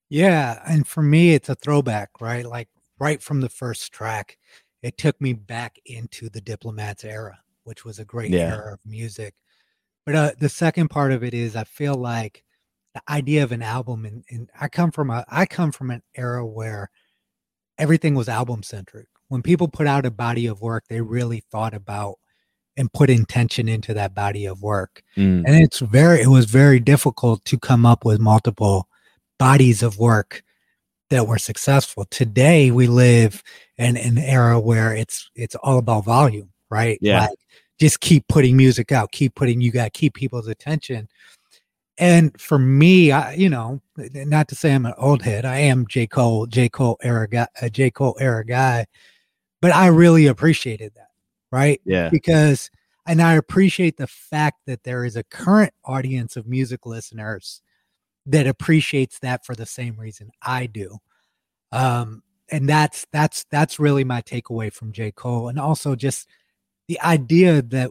[0.09, 2.47] Yeah, and for me, it's a throwback, right?
[2.47, 4.39] Like right from the first track,
[4.87, 8.55] it took me back into the Diplomats era, which was a great Yeah.
[8.55, 9.35] era of music.
[10.05, 12.45] But uh, the second part of it is, I feel like
[12.95, 16.03] the idea of an album, and, and I come from a I come from an
[16.15, 16.91] era where
[17.79, 19.09] everything was album centric.
[19.29, 22.19] When people put out a body of work, they really thought about
[22.77, 25.03] and put intention into that body of work
[25.47, 28.87] and it's very it was very difficult to come up with multiple
[29.39, 30.43] bodies of work
[31.11, 32.05] that were successful.
[32.11, 33.43] Today we live
[33.79, 36.99] in an era where it's it's all about volume right?
[37.01, 37.21] Yeah.
[37.21, 37.39] like
[37.79, 41.09] just keep putting music out keep putting you got keep people's attention.
[41.99, 45.87] And for me i you know not to say i'm an old head i am
[45.87, 46.07] j.
[46.07, 46.69] Cole j.
[46.69, 47.91] Cole era guy a j.
[47.91, 48.87] Cole era guy
[49.63, 51.07] but i really appreciated that
[51.51, 51.81] right?
[51.85, 52.09] Yeah.
[52.11, 52.71] because
[53.09, 57.63] and I appreciate the fact that there is a current audience of music listeners
[58.27, 60.99] that appreciates that for the same reason I do.
[61.73, 65.11] Um and that's that's that's really my takeaway from J.
[65.11, 65.49] Cole.
[65.49, 66.29] And also just
[66.89, 67.91] the idea that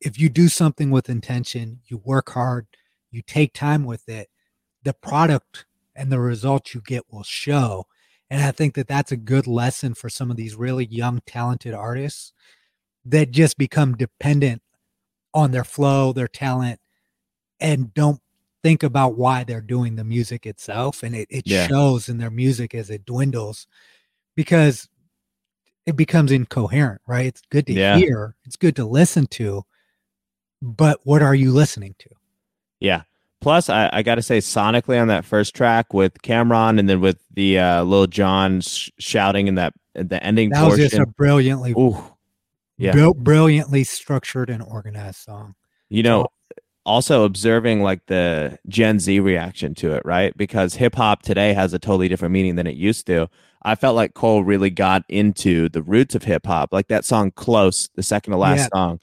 [0.00, 2.66] if you do something with intention, you work hard,
[3.10, 4.28] you take time with it,
[4.82, 7.86] the product and the results you get will show.
[8.30, 11.74] And I think that that's a good lesson for some of these really young, talented
[11.74, 12.32] artists
[13.04, 14.62] that just become dependent
[15.32, 16.80] on their flow, their talent,
[17.60, 18.20] and don't
[18.66, 21.04] think about why they're doing the music itself.
[21.04, 21.68] And it, it Yeah.
[21.68, 23.68] shows in their music as it dwindles
[24.34, 24.88] because
[25.86, 27.26] it becomes incoherent, right?
[27.26, 27.96] It's good to Yeah.
[27.96, 29.62] hear, it's good to listen to,
[30.60, 32.08] but what are you listening to?
[32.80, 33.02] Yeah.
[33.40, 37.00] Plus, I, I got to say, sonically on that first track with Cam'ron, and then
[37.00, 41.06] with the uh, Lil Jon sh- shouting in that the ending That was just a
[41.06, 42.02] brilliantly, Ooh,
[42.78, 42.92] yeah.
[42.92, 45.54] bril- brilliantly structured and organized song.
[45.88, 46.26] you know,
[46.86, 50.34] also observing like the Gen Z reaction to it, right?
[50.36, 53.28] Because hip hop today has a totally different meaning than it used to.
[53.62, 57.32] I felt like Cole really got into the roots of hip hop, like that song
[57.32, 58.68] "Close," the second to last Yeah.
[58.78, 59.00] song.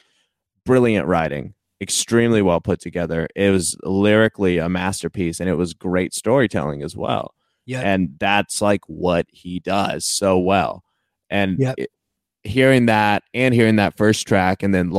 [0.66, 3.28] Brilliant writing, extremely well put together.
[3.36, 7.34] It was lyrically a masterpiece, and it was great storytelling as well.
[7.66, 7.80] Yeah.
[7.80, 10.84] and that's like what he does so well.
[11.30, 11.76] And Yep.
[11.78, 11.92] it-
[12.44, 14.90] hearing that and hearing that first track, and then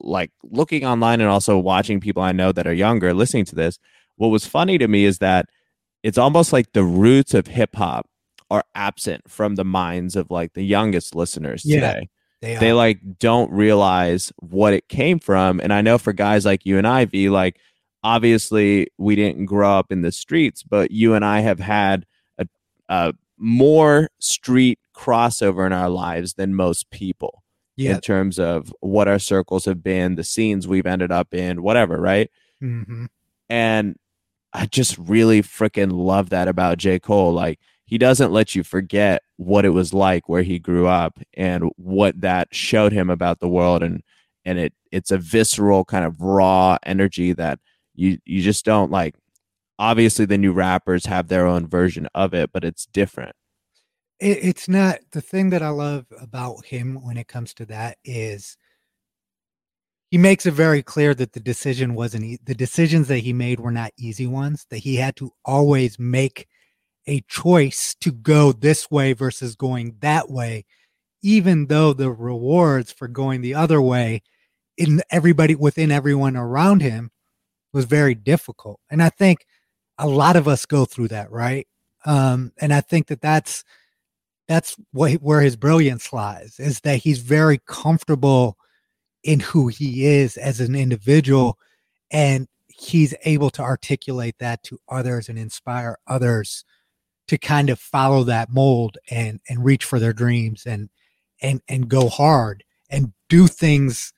[0.00, 3.78] like looking online and also watching people I know that are younger listening to this,
[4.16, 5.46] what was funny to me is that
[6.02, 8.06] it's almost like the roots of hip hop
[8.50, 11.76] are absent from the minds of like the youngest listeners Yeah.
[11.94, 12.08] today
[12.42, 16.66] they, they like don't realize what it came from and i know for guys like
[16.66, 17.56] you and ivy like
[18.04, 22.04] obviously we didn't grow up in the streets, but you and I have had
[22.38, 22.46] a,
[22.90, 27.42] a more street crossover in our lives than most people
[27.76, 27.94] Yeah.
[27.94, 32.00] in terms of what our circles have been, the scenes we've ended up in, whatever,
[32.00, 32.30] right?
[32.60, 33.06] hmm
[33.48, 33.96] And
[34.52, 36.98] I just really freaking love that about J.
[37.00, 37.32] Cole.
[37.32, 41.70] Like, he doesn't let you forget what it was like where he grew up and
[41.76, 43.82] what that showed him about the world.
[43.82, 44.02] And
[44.44, 47.58] and it it's a visceral kind of raw energy that
[47.94, 49.16] you you just don't like.
[49.78, 53.34] Obviously, the new rappers have their own version of it, but it's different.
[54.20, 57.98] It, it's not the thing that I love about him when it comes to that
[58.04, 58.56] is
[60.10, 63.60] he makes it very clear that the decision wasn't e- the decisions that he made
[63.60, 66.46] were not easy ones that he had to always make
[67.06, 70.64] a choice to go this way versus going that way
[71.22, 74.22] even though the rewards for going the other way
[74.76, 77.10] in everybody within everyone around him
[77.72, 78.78] was very difficult.
[78.90, 79.46] And i think
[79.98, 81.66] a lot of us go through that right?
[82.06, 83.64] Um and i think that that's
[84.48, 88.56] that's what where his brilliance lies is that he's very comfortable
[89.22, 91.58] in who he is as an individual
[92.10, 96.64] and he's able to articulate that to others and inspire others
[97.28, 100.90] to kind of follow that mold and and reach for their dreams and
[101.40, 104.12] and and go hard and do things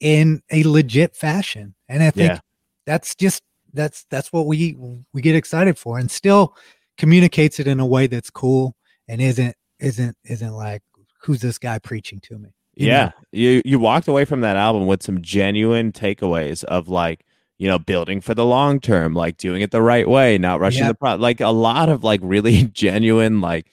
[0.00, 2.38] in a legit fashion and i think Yeah.
[2.84, 4.76] that's just that's that's what we
[5.12, 6.56] we get excited for and still
[6.98, 8.74] communicates it in a way that's cool
[9.12, 10.82] and isn't isn't isn't like
[11.20, 12.48] who's this guy preaching to me?
[12.74, 12.92] You know?
[12.94, 17.26] yeah you you walked away from that album with some genuine takeaways of like
[17.58, 20.84] you know building for the long term like doing it the right way not rushing
[20.84, 20.88] Yep.
[20.88, 23.70] the pro like a lot of like really genuine like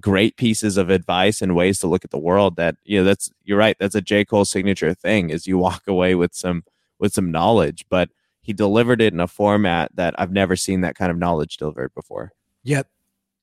[0.00, 3.30] great pieces of advice and ways to look at the world that you know that's
[3.44, 4.24] you're right that's a j.
[4.24, 6.64] Cole signature thing is you walk away with some
[6.98, 8.08] with some knowledge but
[8.40, 11.92] he delivered it in a format that i've never seen that kind of knowledge delivered
[11.94, 12.32] before.
[12.64, 12.88] Yep.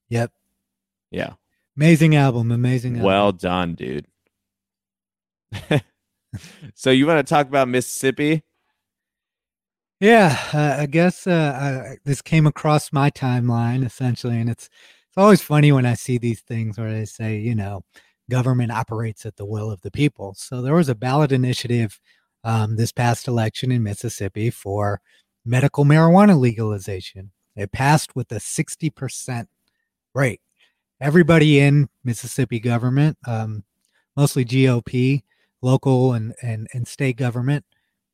[0.10, 0.32] Yep
[1.12, 1.34] yeah
[1.76, 3.06] amazing album amazing album.
[3.06, 4.08] well done dude
[6.76, 8.44] so you want to talk about mississippi
[10.00, 15.18] Yeah, uh, I guess uh, I, this came across my timeline essentially, and it's it's
[15.18, 17.82] always funny when I see these things where they say, you know,
[18.30, 20.36] government operates at the will of the people.
[20.36, 22.00] So there was a ballot initiative
[22.44, 25.02] um, this past election in Mississippi for
[25.44, 27.32] medical marijuana legalization.
[27.56, 29.50] It passed with a sixty percent
[30.14, 30.42] rate.
[31.00, 33.64] Everybody in Mississippi government, um,
[34.16, 35.24] mostly GOP,
[35.62, 37.66] local and, and and state government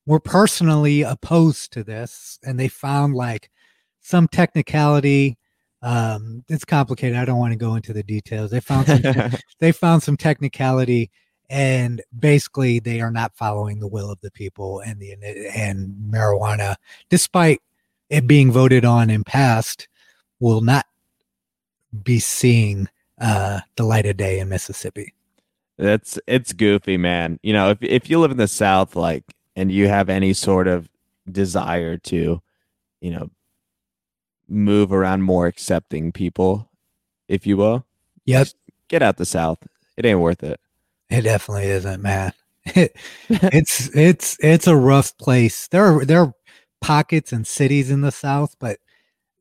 [0.06, 3.50] were personally opposed to this and they found like
[4.02, 5.38] some technicality
[5.82, 8.52] um it's complicated i don't want to go into the details.
[8.52, 9.02] They found some
[9.60, 11.12] they found some technicality
[11.50, 15.16] and basically they are not following the will of the people and the
[15.56, 16.76] and marijuana
[17.10, 17.62] despite
[18.10, 19.88] it being voted on and passed
[20.40, 20.86] will not
[22.04, 22.88] be seeing
[23.20, 25.14] uh the light of day in mississippi
[25.78, 27.40] That's it's goofy, man.
[27.44, 29.24] You know, if if you live in the South, like,
[29.56, 30.90] and you have any sort of
[31.32, 32.42] desire to,
[33.02, 33.30] you know,
[34.48, 36.70] move around more accepting people,
[37.28, 37.86] if you will,
[38.26, 38.48] yep
[38.94, 39.58] get out the South.
[39.98, 40.60] It ain't worth it.
[41.10, 42.34] It definitely isn't, man.
[42.66, 42.96] It,
[43.30, 45.68] it's it's it's a rough place.
[45.68, 46.34] There are there are
[46.80, 48.78] pockets and cities in the South, but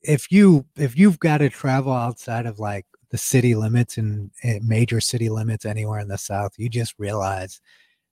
[0.03, 4.67] if you if you've got to travel outside of like the city limits and, and
[4.67, 7.61] major city limits anywhere in the South, you just realize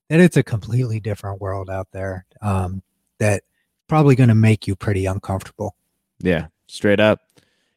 [0.08, 2.26] that it's a completely different world out there.
[2.42, 2.82] Um,
[3.18, 3.42] that
[3.88, 5.74] probably going to make you pretty uncomfortable.
[6.20, 7.20] Yeah, straight up.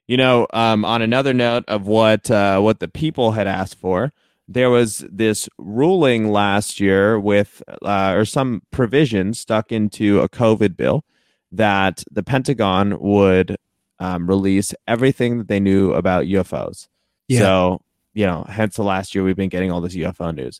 [0.07, 4.11] You know, um, on another note of what uh, what the people had asked for,
[4.47, 10.75] there was this ruling last year with uh, or some provision stuck into a COVID
[10.75, 11.05] bill
[11.51, 13.57] that the Pentagon would
[13.99, 16.87] um, release everything that they knew about UFOs.
[17.27, 17.39] Yeah.
[17.39, 17.81] So,
[18.13, 20.59] you know, hence the last year we've been getting all this UFO news.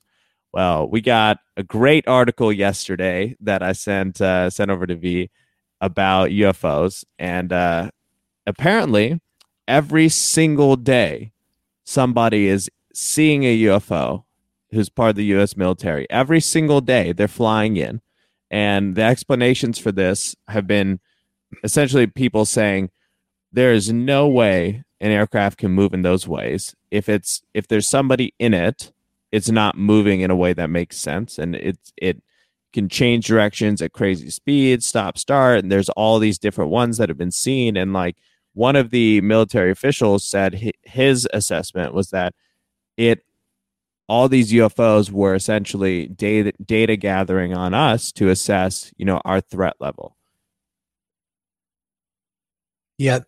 [0.54, 5.32] Well, we got a great article yesterday that I sent uh, sent over to V
[5.82, 7.90] about UFOs, and uh,
[8.46, 9.20] apparently,
[9.68, 11.32] every single day,
[11.86, 14.26] somebody is seeing a UFO
[14.72, 15.58] who's part of the U.S.
[15.58, 16.08] military.
[16.12, 18.02] Every single day, they're flying in,
[18.52, 21.00] and the explanations for this have been
[21.64, 22.92] essentially people saying
[23.54, 26.76] there is no way an aircraft can move in those ways.
[26.92, 28.92] If it's if there's somebody in it,
[29.32, 32.22] it's not moving in a way that makes sense, and it's it
[32.74, 37.08] can change directions at crazy speeds, stop, start, and there's all these different ones that
[37.08, 37.78] have been seen.
[37.78, 38.18] And like
[38.54, 42.34] one of the military officials said, his assessment was that
[42.98, 43.24] it
[44.10, 49.40] all these UFOs were essentially data data gathering on us to assess, you know, our
[49.40, 50.18] threat level.
[52.98, 53.26] Yep.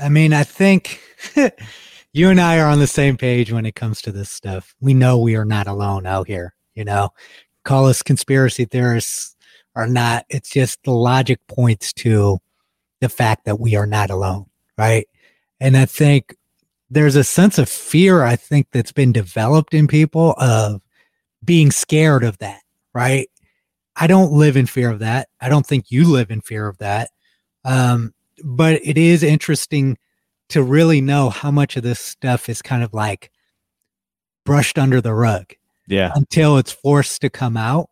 [0.00, 1.00] I mean, I think
[2.12, 4.74] you and I are on the same page when it comes to this stuff.
[4.80, 7.10] We know we are not alone out here, you know.
[7.64, 9.36] Call us conspiracy theorists
[9.74, 10.24] or not.
[10.30, 12.38] It's just the logic points to
[13.00, 14.46] the fact that we are not alone,
[14.78, 15.06] right?
[15.60, 16.34] And I think
[16.90, 20.80] there's a sense of fear I think that's been developed in people of
[21.44, 22.60] being scared of that,
[22.94, 23.28] right?
[23.96, 25.28] I don't live in fear of that.
[25.40, 27.10] I don't think you live in fear of that.
[27.64, 29.96] Um, but it is interesting
[30.50, 33.30] to really know how much of this stuff is kind of like
[34.44, 35.52] brushed under the rug.
[35.86, 36.12] Yeah.
[36.14, 37.90] Until it's forced to come out.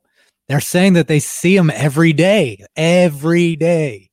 [0.48, 4.10] They're saying that they see them every day, every day.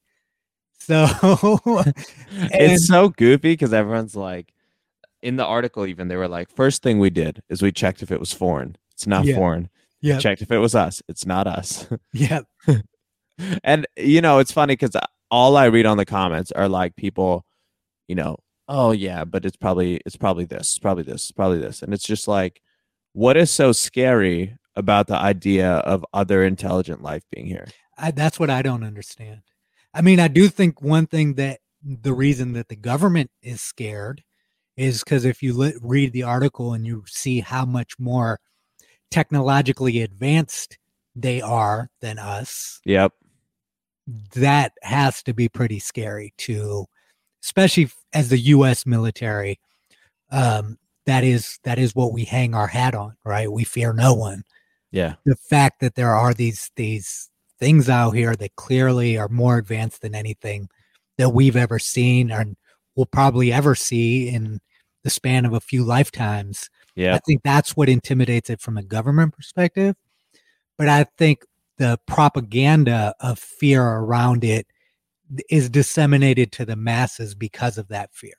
[0.80, 1.06] So
[2.32, 4.54] it's so goofy because everyone's like,
[5.22, 8.12] in the article, even they were like, first thing we did is we checked if
[8.12, 8.76] it was foreign.
[8.92, 9.36] It's not Yeah.
[9.36, 9.70] foreign.
[10.02, 11.02] yeah, Checked if it was us.
[11.08, 11.88] It's not us.
[12.14, 12.42] yeah,
[13.64, 14.96] and you know, it's funny because
[15.36, 17.46] all I read on the comments are like people,
[18.08, 18.38] you know,
[18.70, 21.94] oh yeah, but it's probably it's probably this, it's probably this, it's probably this, and
[21.94, 22.62] it's just like,
[23.12, 27.68] what is so scary about the idea of other intelligent life being here?
[27.98, 29.42] I, that's what I don't understand.
[29.94, 34.24] I mean, I do think one thing that the reason that the government is scared
[34.78, 38.40] is because if you li- read the article and you see how much more
[39.12, 40.78] technologically advanced
[41.14, 43.12] they are than us, Yep.
[44.36, 46.86] That has to be pretty scary to,
[47.44, 48.86] especially as the U.S.
[48.86, 49.60] military.
[50.32, 53.52] Um, that is that is what we hang our hat on, right?
[53.52, 54.44] We fear no one
[54.92, 55.16] Yeah.
[55.26, 60.02] the fact that there are these these things out here that clearly are more advanced
[60.02, 60.68] than anything
[61.18, 62.58] that we've ever seen and
[62.96, 64.60] will probably ever see in
[65.04, 66.70] the span of a few lifetimes.
[66.96, 69.96] Yeah i think that's what intimidates it from a government perspective.
[70.78, 71.46] But I think
[71.78, 74.68] the propaganda of fear around it
[75.50, 78.36] is disseminated to the masses because of that fear.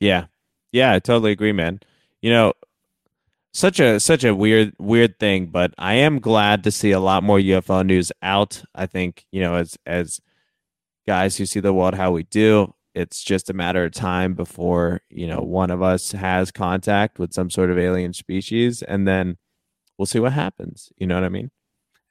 [0.00, 0.26] Yeah.
[0.72, 1.80] Yeah, I totally agree, man.
[2.20, 2.52] You know,
[3.52, 7.22] such a such a weird weird thing, but I am glad to see a lot
[7.22, 8.62] more UFO news out.
[8.74, 10.20] I think, you know, as as
[11.06, 15.00] guys who see the world how we do, it's just a matter of time before,
[15.10, 19.36] you know, one of us has contact with some sort of alien species and then
[19.98, 20.90] we'll see what happens.
[20.96, 21.50] You know what I mean?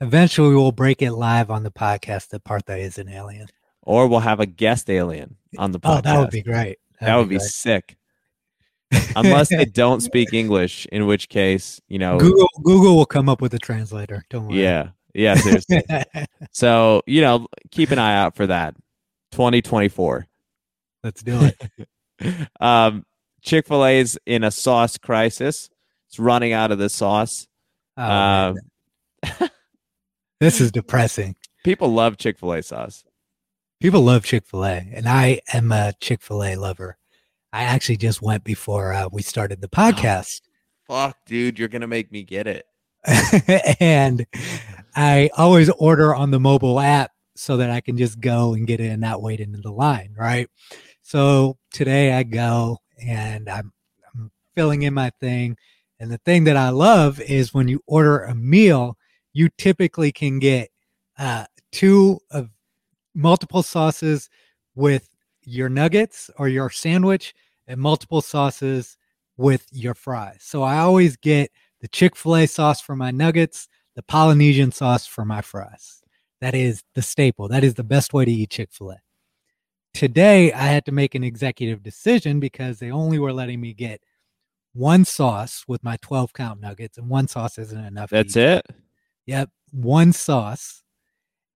[0.03, 3.47] Eventually, we'll break it live on the podcast that Partha is an alien.
[3.81, 5.97] Or we'll have a guest alien on the podcast.
[5.97, 6.79] Oh, that would be great.
[6.99, 7.49] that would be great.
[7.49, 7.97] sick.
[9.15, 13.39] Unless they don't speak English, in which case, you know, Google Google will come up
[13.39, 14.25] with a translator.
[14.29, 14.61] Don't worry.
[14.61, 14.89] Yeah.
[15.13, 15.83] Yeah, seriously.
[16.51, 18.75] so, you know, keep an eye out for that.
[19.31, 20.27] 2024.
[21.03, 21.87] Let's do it.
[22.61, 23.05] Um,
[23.41, 25.69] Chick-fil-A's in a sauce crisis.
[26.07, 27.47] It's running out of the sauce.
[27.97, 28.03] Oh.
[28.03, 28.55] Um,
[30.43, 31.35] this is depressing.
[31.63, 33.05] people love Chick-fil-A sauce.
[33.79, 36.97] People love Chick Fil A, and I am a Chick Fil A lover.
[37.51, 40.41] I actually just went before uh, we started the podcast,
[40.87, 42.65] Fuck, dude, you're going to make me get it.
[43.79, 44.25] and
[44.95, 48.79] I always order on the mobile app so that I can just go and get
[48.79, 50.49] it and not wait into the line, right?
[51.01, 53.71] So today I go and I'm,
[54.13, 55.57] I'm filling in my thing.
[55.99, 58.97] And the thing that I love is when you order a meal,
[59.33, 60.69] you typically can get
[61.17, 62.49] uh, two of
[63.13, 64.29] multiple sauces
[64.75, 65.09] with
[65.43, 67.33] your nuggets or your sandwich
[67.67, 68.97] and multiple sauces
[69.37, 70.39] with your fries.
[70.41, 75.05] So I always get the Chick fil A sauce for my nuggets, the Polynesian sauce
[75.05, 76.01] for my fries.
[76.41, 77.47] That is the staple.
[77.47, 78.97] That is the best way to eat Chick fil A.
[79.93, 84.01] Today, I had to make an executive decision because they only were letting me get
[84.73, 88.09] one sauce with my 12 count nuggets, and one sauce isn't enough.
[88.09, 88.65] That's it?
[89.25, 89.49] Yep.
[89.71, 90.83] One sauce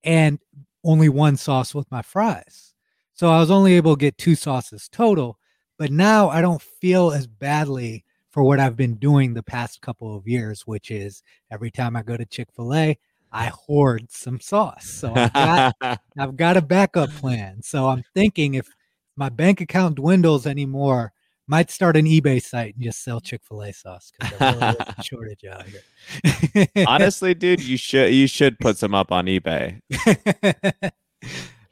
[0.03, 0.39] and
[0.83, 2.73] only one sauce with my fries.
[3.13, 5.37] So I was only able to get two sauces total.
[5.77, 10.15] But now I don't feel as badly for what I've been doing the past couple
[10.15, 12.97] of years, which is every time I go to Chick fil A,
[13.31, 14.85] I hoard some sauce.
[14.85, 15.75] So I've got,
[16.17, 17.61] I've got a backup plan.
[17.61, 18.67] So I'm thinking if
[19.15, 21.11] my bank account dwindles anymore,
[21.47, 25.45] might start an eBay site and just sell Chick fil A sauce because really shortage
[25.45, 26.67] out here.
[26.87, 29.79] Honestly, dude, you should you should put some up on eBay.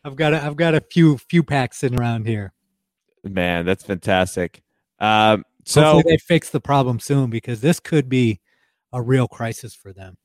[0.03, 2.53] I've got a, I've got a few few packs sitting around here.
[3.23, 4.61] Man, that's fantastic.
[4.99, 8.39] Um, so Hopefully they fix the problem soon because this could be
[8.93, 10.15] a real crisis for them.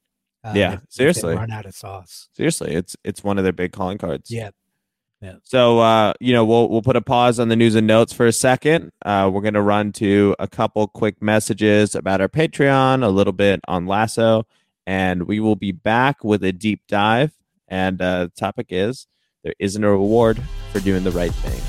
[0.44, 1.34] uh, Yeah, if- if seriously.
[1.34, 2.28] run out of sauce.
[2.36, 4.30] seriously, it's it's one of their big calling cards.
[4.30, 4.50] Yeah,
[5.44, 8.26] So uh, you know, we'll we'll put a pause on the news and notes for
[8.26, 8.90] a second.
[9.04, 13.60] Uh, we're gonna run to a couple quick messages about our Patreon, a little bit
[13.68, 14.46] on Lasso,
[14.86, 17.32] and we will be back with a deep dive.
[17.68, 19.06] And uh, the topic is
[19.44, 20.40] there isn't a reward
[20.72, 21.60] for doing the right thing.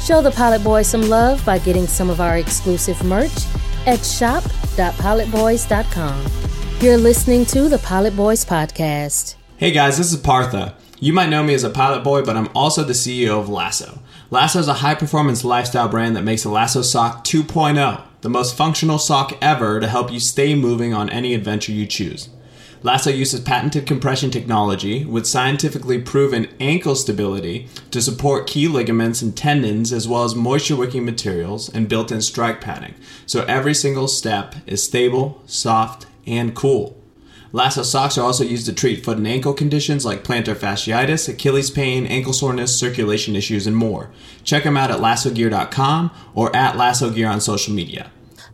[0.00, 3.44] Show the Pilot Boys some love by getting some of our exclusive merch
[3.86, 6.26] at shop.pilotboys.com.
[6.80, 9.34] You're listening to the Pilot Boys Podcast.
[9.56, 10.76] Hey guys, this is Partha.
[11.00, 14.00] You might know me as a pilot boy, but I'm also the CEO of Lasso.
[14.30, 18.56] Lasso is a high performance lifestyle brand that makes the Lasso Sock 2.0, the most
[18.56, 22.30] functional sock ever to help you stay moving on any adventure you choose.
[22.82, 29.36] Lasso uses patented compression technology with scientifically proven ankle stability to support key ligaments and
[29.36, 32.94] tendons, as well as moisture wicking materials and built in strike padding,
[33.24, 37.00] so every single step is stable, soft, and cool.
[37.52, 41.70] Lasso socks are also used to treat foot and ankle conditions like plantar fasciitis, Achilles
[41.70, 44.10] pain, ankle soreness, circulation issues, and more.
[44.44, 48.10] Check them out at lassogear.com or at lassogear on social media.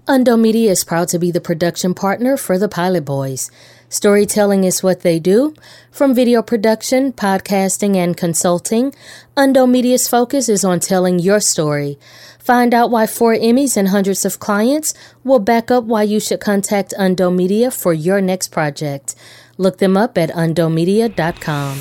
[0.07, 3.51] Undo Media is proud to be the production partner for the Pilot Boys.
[3.89, 5.55] Storytelling is what they do.
[5.91, 8.95] From video production, podcasting, and consulting,
[9.37, 11.99] Undo Media's focus is on telling your story.
[12.39, 16.41] Find out why four Emmys and hundreds of clients will back up why you should
[16.41, 19.15] contact Undo Media for your next project.
[19.57, 21.79] Look them up at undomedia.com.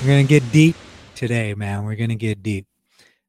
[0.00, 0.76] We're gonna get deep
[1.14, 1.84] today, man.
[1.84, 2.66] We're gonna get deep.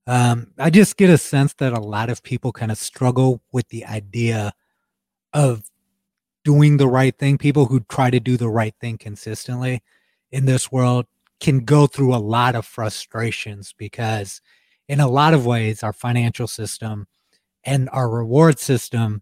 [0.06, 3.70] Um, I just get a sense that a lot of people kind of struggle with
[3.70, 4.54] the idea
[5.34, 5.64] of
[6.44, 9.82] doing the right thing, people who try to do the right thing consistently
[10.32, 11.06] in this world
[11.40, 14.42] can go through a lot of frustrations because
[14.88, 17.08] in a lot of ways our financial system
[17.64, 19.22] and our reward system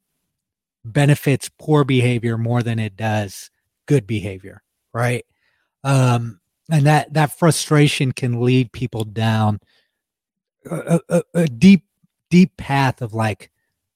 [0.83, 3.49] benefits poor behavior more than it does
[3.87, 5.25] good behavior right?
[5.83, 6.39] Um
[6.69, 9.59] and that that frustration can lead people down
[10.69, 11.83] a, a, a deep
[12.29, 13.51] deep path of like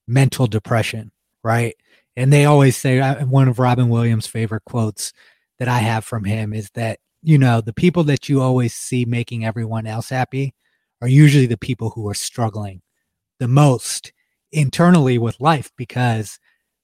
[0.08, 1.12] mental depression
[1.44, 1.76] right
[2.16, 5.14] and they always say uh, one of Robin Williams' favorite quotes
[5.60, 9.06] that I have from him is that you know the people that you always see
[9.06, 10.54] making everyone else happy
[11.02, 12.82] are usually the people who are struggling
[13.40, 14.14] the most
[14.52, 16.40] internally with life because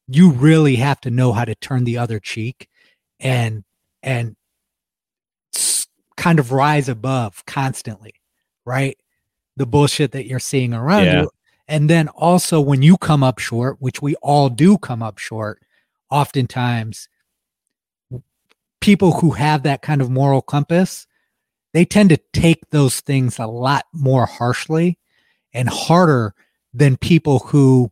[0.07, 2.67] you really have to know how to turn the other cheek
[3.19, 3.63] and
[4.03, 4.36] and
[6.17, 8.13] kind of rise above constantly
[8.65, 8.97] right
[9.57, 11.21] the bullshit that you're seeing around yeah.
[11.21, 11.29] you
[11.72, 15.61] and then also when you come up short, which we all do come up short,
[16.09, 17.07] oftentimes
[18.82, 21.07] people who have that kind of moral compass,
[21.74, 24.99] they tend to take those things a lot more harshly
[25.53, 26.36] and harder
[26.74, 27.89] than people who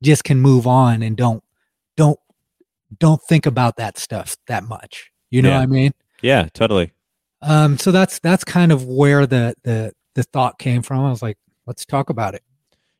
[0.00, 1.42] just can move on and don't
[1.96, 2.20] don't
[3.00, 5.10] don't think about that stuff that much.
[5.30, 5.56] You know yeah.
[5.56, 5.92] what I mean?
[6.22, 6.92] Yeah, totally.
[7.42, 11.04] Um so that's that's kind of where the the the thought came from.
[11.04, 12.44] I was like, let's talk about it.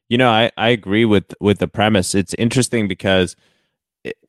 [0.08, 2.14] You know, I, I agree with with the premise.
[2.14, 3.36] It's interesting because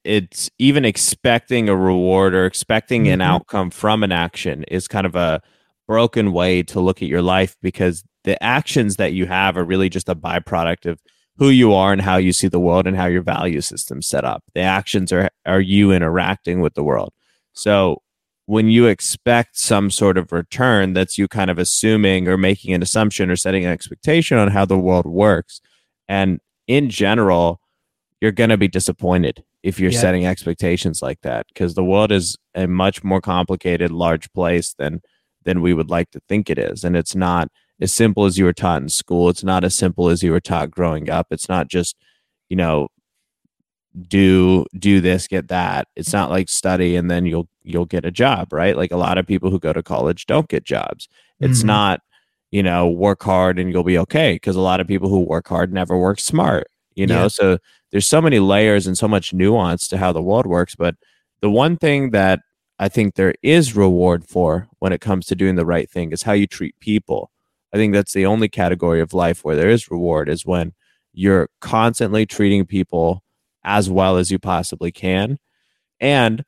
[0.04, 3.14] it's even expecting a reward or expecting mm-hmm.
[3.14, 5.42] an outcome from an action is kind of a
[5.88, 9.90] broken way to look at your life because the actions that you have are really
[9.90, 11.00] just a byproduct of
[11.38, 14.26] who you are and how you see the world and how your value system's set
[14.26, 14.44] up.
[14.54, 17.14] The actions are are you interacting with the world.
[17.54, 18.02] So
[18.46, 22.82] when you expect some sort of return, that's you kind of assuming or making an
[22.82, 25.62] assumption or setting an expectation on how the world works.
[26.10, 27.62] And in general,
[28.20, 30.01] you're going to be disappointed if you're yeah.
[30.01, 35.01] setting expectations like that because the world is a much more complicated, large place than
[35.45, 37.49] than we would like to think it is, and it's not
[37.80, 39.30] as simple as you were taught in school.
[39.30, 41.28] It's not as simple as you were taught growing up.
[41.32, 41.95] It's not just,
[42.49, 42.89] you know,
[44.07, 45.88] do do this, get that.
[45.95, 48.76] It's not like study and then you'll you'll get a job, right?
[48.76, 51.07] Like a lot of people who go to college don't get jobs.
[51.39, 51.68] It's mm-hmm.
[51.68, 52.01] not
[52.52, 54.34] you know, work hard and you'll be okay.
[54.34, 57.24] Because a lot of people who work hard never work smart, you know.
[57.24, 57.28] Yeah.
[57.28, 57.58] So
[57.91, 60.76] there's so many layers and so much nuance to how the world works.
[60.76, 60.95] But
[61.41, 62.39] the one thing that
[62.80, 66.24] I think there is reward for when it comes to doing the right thing is
[66.24, 67.32] how you treat people.
[67.74, 70.74] I think that's the only category of life where there is reward is when
[71.14, 73.24] you're constantly treating people
[73.64, 75.38] as well as you possibly can
[76.00, 76.43] and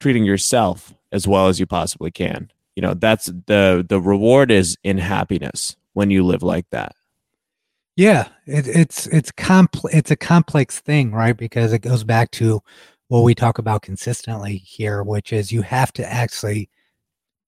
[0.00, 4.76] treating yourself as well as you possibly can you know that's the the reward is
[4.84, 6.94] in happiness when you live like that.
[7.96, 11.36] Yeah it, it's it's complex it's a complex thing right?
[11.36, 12.60] Because it goes back to
[13.08, 16.70] what we talk about consistently here which is you have to actually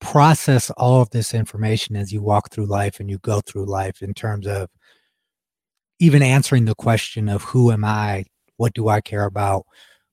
[0.02, 4.02] process all of this information as you walk through life and you go through life
[4.02, 4.68] in terms of
[6.00, 8.24] even answering the question of who am i?
[8.56, 9.64] What do i care about?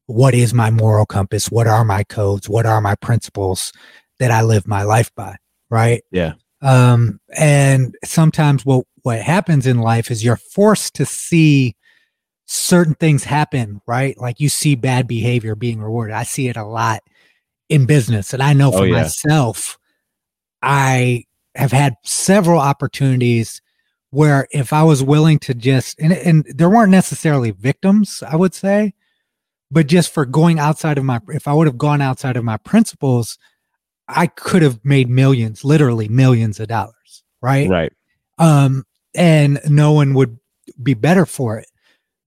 [0.06, 1.50] What is my moral compass?
[1.50, 2.48] What are my codes?
[2.48, 3.74] What are my principles
[4.20, 5.38] that I live my life by,
[5.70, 6.04] right?
[6.12, 6.34] Yeah.
[6.62, 11.76] Um, and sometimes what what happens in life is you're forced to see
[12.46, 14.18] certain things happen, right?
[14.18, 16.16] Like you see bad behavior being rewarded.
[16.16, 17.02] I see it a lot
[17.70, 19.02] in business, and I know oh, for oh, yeah.
[19.04, 19.78] myself,
[20.62, 23.62] I have had several opportunities
[24.12, 28.54] where if I was willing to just and, and there weren't necessarily victims, I would
[28.54, 28.94] say,
[29.72, 32.58] but just for going outside of my if I would have gone outside of my
[32.58, 33.38] principles,
[34.10, 37.70] I could have made millions, literally millions of dollars, right?
[37.70, 37.94] Right.
[38.38, 38.86] Um,
[39.16, 40.40] and no one would
[40.82, 41.68] be better for it.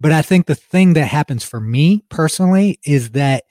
[0.01, 3.45] But I think the thing that happens for me personally is that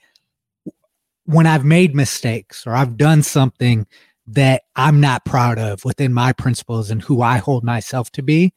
[1.24, 3.86] when I've made mistakes or I've done something
[4.26, 8.52] that I'm not proud of within my principles and who I hold myself to be,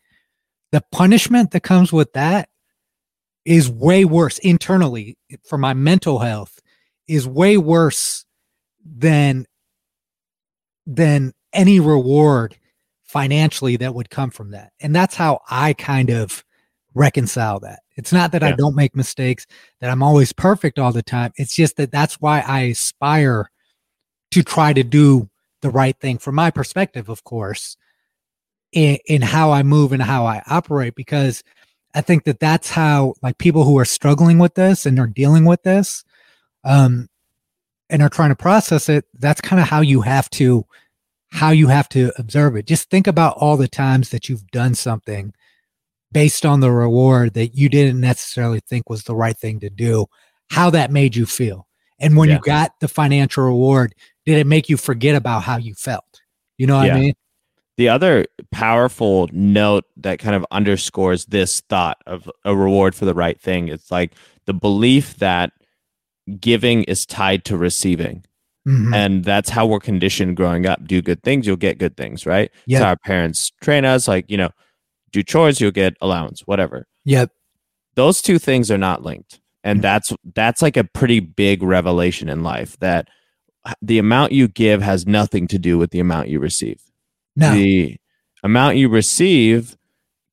[0.72, 2.50] the punishment that comes with that
[3.46, 5.18] is way worse internally
[5.48, 6.60] for my mental health
[7.08, 8.26] is way worse
[8.84, 9.46] than
[10.86, 12.56] than any reward
[13.04, 14.74] financially that would come from that.
[14.80, 16.44] And that's how I kind of
[16.94, 17.80] reconcile that.
[17.96, 18.50] It's not that yeah.
[18.50, 19.46] I don't make mistakes,
[19.80, 21.32] that I'm always perfect all the time.
[21.38, 23.50] It's just that that's why I aspire
[24.32, 25.30] to try to do
[25.62, 27.78] the right thing from my perspective, of course,
[28.72, 31.44] in, in how I move and how I operate, because
[31.94, 35.46] I think that that's how, like, people who are struggling with this and are dealing
[35.46, 36.04] with this,
[36.66, 37.08] um,
[37.90, 40.66] and are trying to process it, that's kind of how you have to
[41.32, 42.66] how you have to observe it.
[42.66, 45.34] Just think about all the times that you've done something
[46.12, 50.06] based on the reward that you didn't necessarily think was the right thing to do,
[50.50, 51.68] how that made you feel.
[52.00, 52.36] And when yeah.
[52.36, 53.94] you got the financial reward,
[54.26, 56.22] did it make you forget about how you felt?
[56.58, 56.96] You know what yeah.
[56.96, 57.14] I mean?
[57.78, 63.14] The other powerful note that kind of underscores this thought of a reward for the
[63.14, 64.14] right thing is like
[64.46, 65.52] the belief that
[66.40, 68.26] giving is tied to receiving.
[68.68, 68.94] Mm-hmm.
[68.94, 70.86] And that's how we're conditioned growing up.
[70.88, 72.52] Do good things, you'll get good things, right?
[72.66, 72.84] Yeah.
[72.84, 74.50] our parents train us, like, you know,
[75.12, 76.88] do chores, you'll get allowance, whatever.
[77.06, 77.32] Yep.
[77.96, 79.40] Those two things are not linked.
[79.64, 79.84] And mm-hmm.
[79.84, 83.08] that's that's like a pretty big revelation in life that
[83.82, 86.82] the amount you give has nothing to do with the amount you receive.
[87.36, 87.54] No.
[87.54, 87.98] The
[88.44, 89.78] amount you receive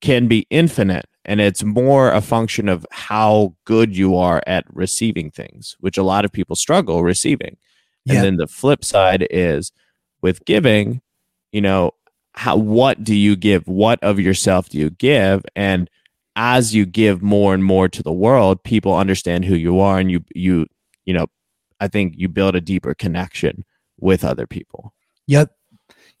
[0.01, 5.31] can be infinite and it's more a function of how good you are at receiving
[5.31, 7.57] things, which a lot of people struggle receiving.
[8.07, 9.71] And then the flip side is
[10.21, 11.01] with giving,
[11.51, 11.91] you know,
[12.33, 13.67] how what do you give?
[13.67, 15.45] What of yourself do you give?
[15.55, 15.89] And
[16.35, 20.11] as you give more and more to the world, people understand who you are and
[20.11, 20.67] you you
[21.05, 21.27] you know,
[21.79, 23.65] I think you build a deeper connection
[23.99, 24.93] with other people.
[25.27, 25.51] Yep.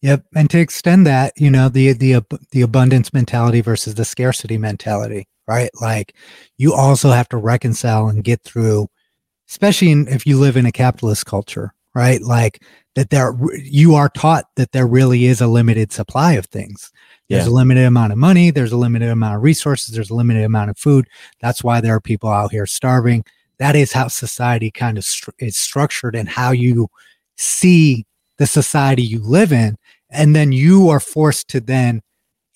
[0.03, 0.25] Yep.
[0.35, 5.27] And to extend that, you know, the the the abundance mentality versus the scarcity mentality,
[5.47, 5.71] right?
[5.81, 6.13] Like
[6.57, 8.87] you also have to reconcile and get through
[9.49, 12.21] especially in, if you live in a capitalist culture, right?
[12.21, 12.63] Like
[12.95, 16.91] that there, you are taught that there really is a limited supply of things.
[17.29, 17.51] There's yeah.
[17.51, 18.51] a limited amount of money.
[18.51, 19.93] There's a limited amount of resources.
[19.93, 21.07] There's a limited amount of food.
[21.39, 23.25] That's why there are people out here starving.
[23.59, 26.87] That is how society kind of stru- is structured and how you
[27.37, 28.05] see
[28.37, 29.77] the society you live in.
[30.13, 32.01] And then you are forced to then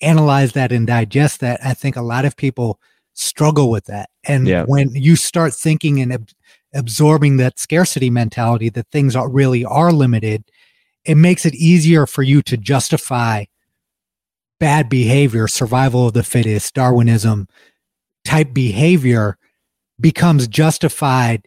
[0.00, 1.60] analyze that and digest that.
[1.64, 2.80] I think a lot of people
[3.14, 4.10] struggle with that.
[4.24, 4.64] And yeah.
[4.64, 6.32] when you start thinking and
[6.74, 10.44] absorbing that scarcity mentality that things are really are limited,
[11.04, 13.44] it makes it easier for you to justify
[14.60, 17.48] bad behavior, survival of the fittest, Darwinism
[18.24, 19.38] type behavior
[19.98, 21.46] becomes justified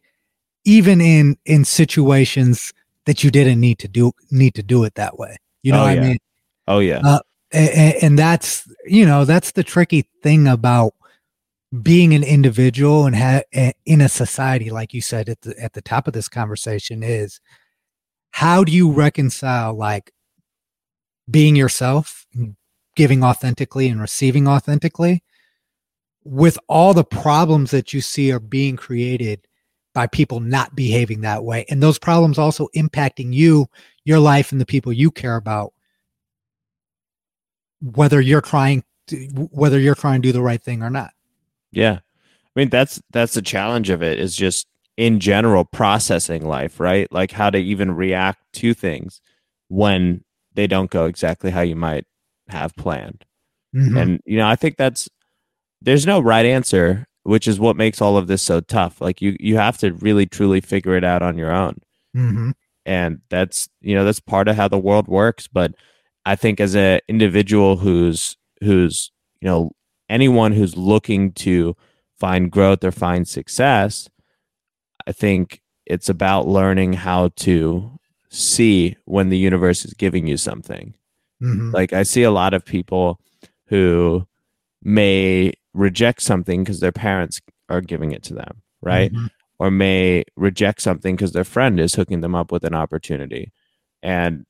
[0.66, 2.74] even in in situations
[3.05, 5.38] that you didn't need to do need to do it that way.
[5.64, 6.01] You know oh, what yeah.
[6.01, 6.18] I mean?
[6.68, 7.01] Oh yeah.
[7.03, 7.20] Uh,
[7.51, 10.93] and, and that's you know that's the tricky thing about
[11.82, 15.82] being an individual and ha- in a society like you said at the at the
[15.82, 17.39] top of this conversation is
[18.32, 20.12] how do you reconcile like
[21.30, 22.26] being yourself
[22.95, 25.24] giving authentically and receiving authentically
[26.24, 29.47] with all the problems that you see are being created
[29.93, 33.67] by people not behaving that way and those problems also impacting you
[34.05, 35.73] your life and the people you care about
[37.81, 39.17] whether you're trying to,
[39.51, 41.11] whether you're trying to do the right thing or not
[41.71, 41.99] yeah.
[42.03, 44.67] I mean that's that's the challenge of it is just
[44.97, 47.11] in general processing life, right?
[47.11, 49.21] Like how to even react to things
[49.69, 50.23] when
[50.53, 52.05] they don't go exactly how you might
[52.49, 53.25] have planned.
[53.73, 53.97] Mm-hmm.
[53.97, 55.09] And you know, I think that's
[55.81, 59.01] there's no right answer, which is what makes all of this so tough.
[59.01, 61.80] Like you you have to really truly figure it out on your own.
[62.15, 62.51] Mm-hmm.
[62.86, 65.47] And that's you know that's part of how the world works.
[65.47, 65.74] But
[66.26, 69.72] I think as an individual who's who's you know
[70.09, 71.76] anyone who's looking to
[72.19, 74.09] find growth or find success,
[75.07, 77.99] I think it's about learning how to
[78.30, 80.93] see when the universe is giving you something.
[81.41, 81.72] Mm-hmm.
[81.72, 83.19] Like I see a lot of people
[83.67, 84.28] who
[84.84, 89.11] may reject something because their parents are giving it to them, right?
[89.11, 89.28] Mm-hmm.
[89.59, 93.51] Or may reject something because their friend is hooking them up with an opportunity.
[94.01, 94.45] And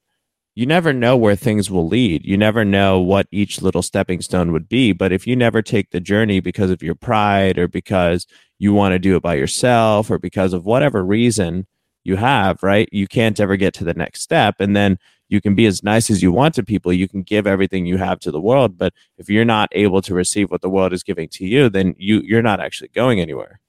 [0.56, 2.26] you never know where things will lead.
[2.26, 4.92] You never know what each little stepping stone would be.
[4.92, 8.26] But if you never take the journey because of your pride or because
[8.60, 11.68] you want to do it by yourself or because of whatever reason
[12.04, 12.90] you have, right?
[12.92, 14.56] You can't ever get to the next step.
[14.60, 14.98] And then
[15.32, 16.92] you can be as nice as you want to people.
[16.92, 18.78] You can give everything you have to the world.
[18.78, 21.96] But if you're not able to receive what the world is giving to you, then
[21.98, 23.62] you you're not actually going anywhere.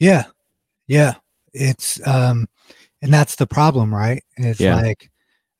[0.00, 0.24] Yeah.
[0.88, 1.14] Yeah.
[1.52, 2.48] It's um
[3.02, 4.24] and that's the problem, right?
[4.38, 4.76] It's Yeah.
[4.76, 5.10] like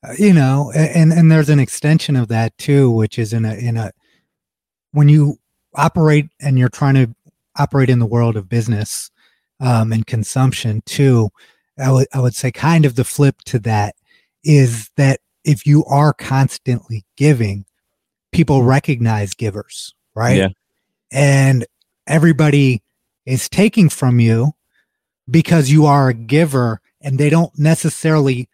[0.03, 3.53] uh, you know, and and there's an extension of that too, which is in a
[3.53, 3.91] in a
[4.91, 5.37] when you
[5.75, 7.15] operate and you're trying to
[7.59, 9.11] operate in the world of business
[9.59, 11.29] um, and consumption too.
[11.77, 13.93] I would I would say kind of the flip to that
[14.43, 17.65] is that if you are constantly giving,
[18.31, 20.37] people recognize givers, right?
[20.37, 20.49] Yeah.
[21.11, 21.65] And
[22.05, 22.83] everybody
[23.25, 24.51] is taking from you
[25.29, 28.49] because you are a giver and they don't necessarily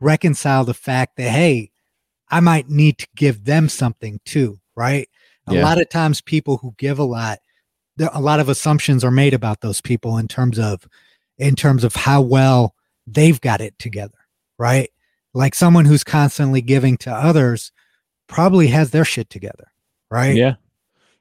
[0.00, 1.70] reconcile the fact that hey
[2.28, 5.08] i might need to give them something too right
[5.48, 5.60] Yeah.
[5.60, 7.38] a lot of times people who give a lot
[7.96, 10.86] there, a lot of assumptions are made about those people in terms of
[11.38, 12.74] in terms of how well
[13.06, 14.18] they've got it together
[14.58, 14.90] right
[15.36, 17.70] like someone who's constantly giving to others
[18.26, 19.68] probably has their shit together
[20.10, 20.54] right Yeah.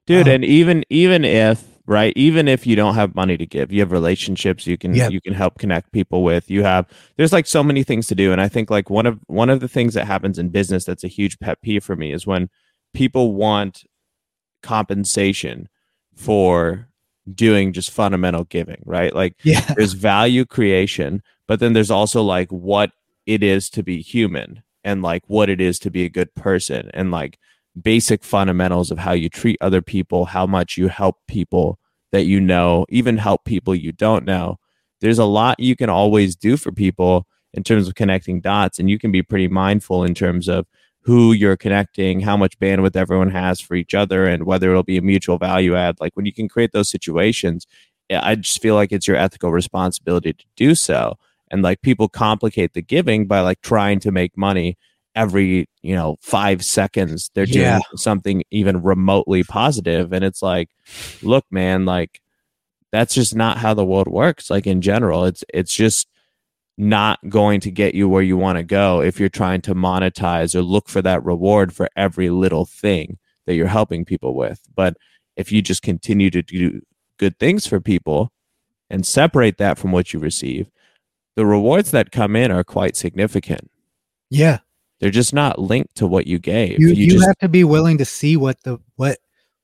[0.08, 3.72] Dude, Um, and even even if right, even if you don't have money to give,
[3.72, 5.10] you have relationships you can Yeah.
[5.10, 6.50] you can help connect people with.
[6.50, 6.86] You have
[7.18, 8.32] there's like so many things to do.
[8.32, 11.04] And I think like one of one of the things that happens in business that's
[11.04, 12.50] a huge pet peeve for me is when
[12.94, 13.84] people want
[14.64, 15.68] compensation
[16.16, 16.88] for
[17.34, 19.14] doing just fundamental giving, right?
[19.14, 22.92] Like yeah there's value creation, but then there's also like what
[23.26, 26.90] it is to be human and like what it is to be a good person
[26.94, 27.40] and like
[27.82, 31.80] basic fundamentals of how you treat other people, how much you help people
[32.12, 34.58] that you know, even help people you don't know.
[35.02, 38.90] There's a lot you can always do for people in terms of connecting dots, and
[38.90, 40.66] you can be pretty mindful in terms of
[41.02, 44.98] who you're connecting, how much bandwidth everyone has for each other, and whether it'll be
[44.98, 45.98] a mutual value add.
[46.00, 47.68] Like when you can create those situations,
[48.10, 51.18] I just feel like it's your ethical responsibility to do so.
[51.52, 54.78] And like people complicate the giving by like trying to make money
[55.16, 57.32] every, you know, five seconds.
[57.34, 57.80] They're doing Yeah.
[57.96, 59.44] something even remotely.
[59.50, 60.70] And it's like,
[61.22, 62.22] look, man, like
[62.92, 64.50] that's just not how the world works.
[64.50, 66.08] Like in general, it's it's just
[66.78, 70.54] not going to get you where you want to go if you're trying to monetize
[70.56, 74.60] or look for that reward for every little thing that you're helping people with.
[74.76, 74.98] But
[75.38, 76.82] if you just continue to do
[77.18, 78.32] good things for people
[78.90, 80.70] and separate that from what you receive,
[81.36, 83.70] the rewards that come in are quite significant.
[84.30, 84.60] yeah.
[85.02, 86.80] They're just not linked to what you gave.
[86.80, 89.20] you, you, just have to be willing to see what the what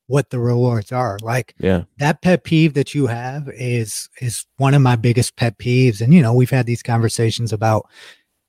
[0.08, 1.18] what the rewards are.
[1.22, 5.58] Like yeah, that pet peeve that you have is is one of my biggest pet
[5.58, 6.02] peeves.
[6.02, 7.88] And you know we've had these conversations about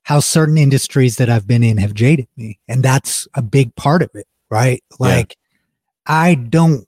[0.03, 2.59] how certain industries that I've been in have jaded me.
[2.67, 4.83] And that's a big part of it right?
[4.99, 5.35] Like
[6.05, 6.87] I don't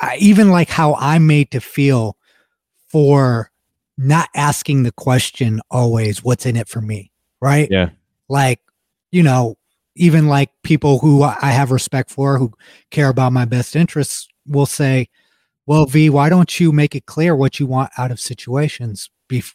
[0.00, 2.16] I even like how I'm made to feel
[2.88, 3.50] for
[3.98, 7.10] not asking the question always what's in it for me?
[7.40, 7.68] Right?
[7.70, 7.90] Yeah,
[8.28, 8.60] like
[9.10, 9.56] you know
[9.96, 12.52] even like people who i have respect for who
[12.90, 15.08] care about my best interests will say
[15.66, 19.10] well v why don't you make it clear what you want out of situations?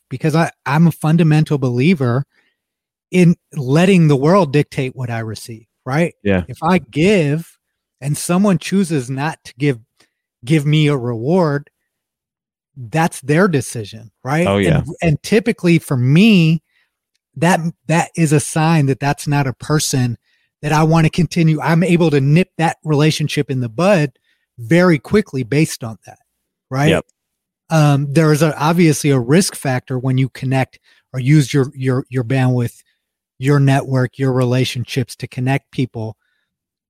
[0.10, 2.26] Because i i'm a fundamental believer
[3.12, 6.14] in letting the world dictate what i receive right?
[6.24, 6.44] Yeah.
[6.48, 7.58] if i give
[8.02, 9.80] and someone chooses not to give
[10.44, 11.70] give me a reward
[12.76, 14.80] that's their decision right Oh, yeah.
[14.80, 16.64] and, and typically for me
[17.36, 20.18] that that is a sign that that's not a person
[20.62, 21.60] that I want to continue.
[21.62, 24.12] I'm able to nip that relationship in the bud
[24.58, 26.20] very quickly based on that,
[26.70, 26.90] right?
[26.90, 27.06] Yep.
[27.70, 30.80] Um, there is a, obviously a risk factor when you connect
[31.12, 32.84] or use your your your bandwidth,
[33.40, 36.18] your network, your relationships to connect people,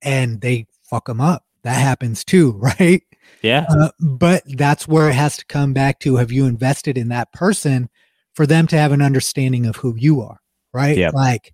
[0.02, 1.44] and they fuck them up.
[1.64, 3.02] That happens too, right?
[3.42, 7.10] Yeah, Uh, but that's where it has to come back to have you invested in
[7.10, 7.90] that person
[8.34, 10.40] for them to have an understanding of who you are
[10.74, 10.98] right?
[10.98, 11.14] Yep.
[11.14, 11.54] like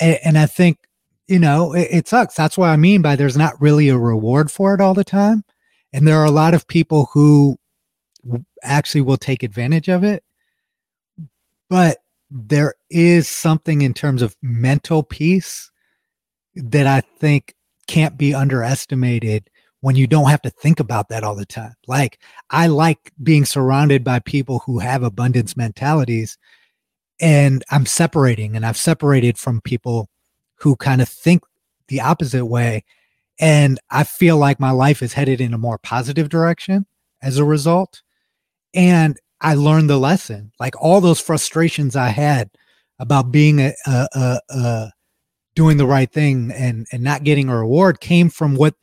[0.00, 0.78] and, and i think
[1.28, 2.34] you know it, it sucks.
[2.34, 5.44] That's what i mean by there's not really a reward for it all the time.
[5.92, 7.56] And there are a lot of people who
[8.62, 10.22] actually will take advantage of it.
[11.70, 11.98] But
[12.30, 15.70] there is something in terms of mental peace
[16.56, 17.54] that i think
[17.86, 19.48] can't be underestimated
[19.80, 21.74] when you don't have to think about that all the time.
[21.86, 22.20] Like
[22.50, 26.38] I like being surrounded by people who have abundance mentalities
[27.20, 30.08] and I'm separating and I've separated from people
[30.56, 31.42] who kind of think
[31.88, 32.84] the opposite way
[33.38, 36.86] and I feel like my life is headed in a more positive direction
[37.22, 38.02] as a result.
[38.74, 40.52] And I learned the lesson.
[40.58, 42.50] Like all those frustrations I had
[42.98, 44.92] about being a a a, a,
[45.54, 48.74] doing the right thing and and not getting a reward came from what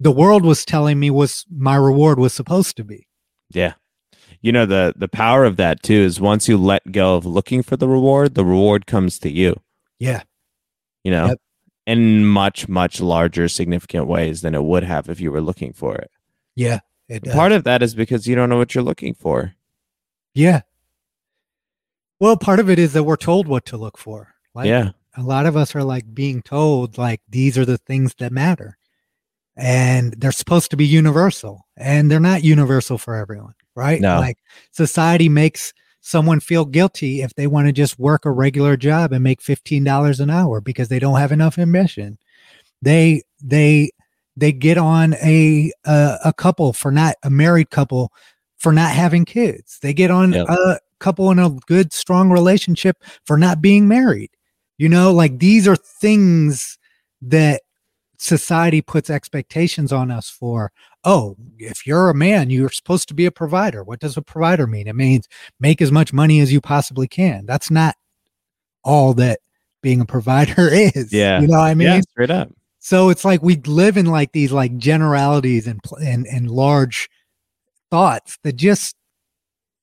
[0.00, 3.06] the world was telling me was my reward was supposed to be.
[3.50, 3.74] Yeah.
[4.40, 7.62] You know the the power of that too is once you let go of looking
[7.62, 9.60] for the reward, the reward comes to you.
[9.98, 10.22] Yeah.
[11.02, 11.40] You know, Yep.
[11.86, 15.96] in much much larger significant ways than it would have if you were looking for
[15.96, 16.10] it.
[16.54, 16.80] Yeah.
[17.08, 17.34] It does.
[17.34, 19.54] Part of that is because you don't know what you're looking for.
[20.34, 20.60] yeah.
[22.20, 24.34] Well, part of it is that we're told what to look for.
[24.54, 24.90] Like yeah.
[25.16, 28.77] a lot of us are like being told like these are the things that matter.
[29.60, 34.00] And they're supposed to be universal and they're not universal for everyone, right?
[34.00, 34.20] No.
[34.20, 34.38] Like
[34.70, 39.24] society makes someone feel guilty if they want to just work a regular job and
[39.24, 42.18] make $15 an hour because they don't have enough ambition.
[42.82, 43.90] They they
[44.36, 48.12] they get on a a, a couple for not a married couple
[48.58, 49.78] for not having kids.
[49.82, 50.48] They get on Yep.
[50.48, 54.30] a couple in a good strong relationship for not being married.
[54.78, 56.78] You know, like these are things
[57.22, 57.62] that
[58.18, 60.70] society puts expectations on us for.
[61.04, 63.82] Oh, if you're a man, you're supposed to be a provider.
[63.82, 64.86] What does a provider mean?
[64.88, 65.26] It means
[65.60, 67.46] make as much money as you possibly can.
[67.46, 67.94] That's not
[68.84, 69.40] all that
[69.80, 71.12] being a provider is.
[71.12, 71.40] Yeah.
[71.40, 71.88] You know what I mean?
[71.88, 72.50] yeah, straight up.
[72.80, 77.08] So it's like we live in like these like generalities and and and large
[77.90, 78.94] thoughts that just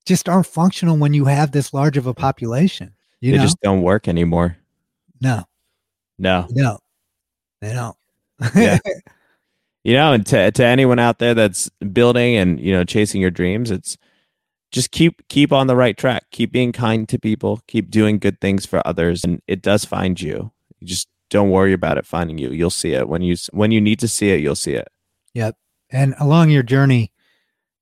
[0.05, 2.93] just aren't functional when you have this large of a population.
[3.21, 3.43] You they know?
[3.43, 4.57] just don't work anymore.
[5.21, 5.43] no,
[6.19, 6.45] No.
[6.51, 6.79] no,
[7.61, 7.95] they don't.
[8.55, 8.79] Yeah.
[9.83, 13.31] you know and to, to anyone out there that's building and you know chasing your
[13.31, 13.97] dreams it's
[14.75, 16.25] just keep keep on the right track.
[16.31, 17.61] Keep being kind to people.
[17.65, 20.51] Keep doing good things for others and it does find you.
[20.79, 22.49] You just don't worry about it finding you.
[22.49, 23.07] You'll see it.
[23.07, 24.89] When you when you need to see it you'll see it.
[25.33, 25.55] Yep.
[25.89, 27.13] And along your journey,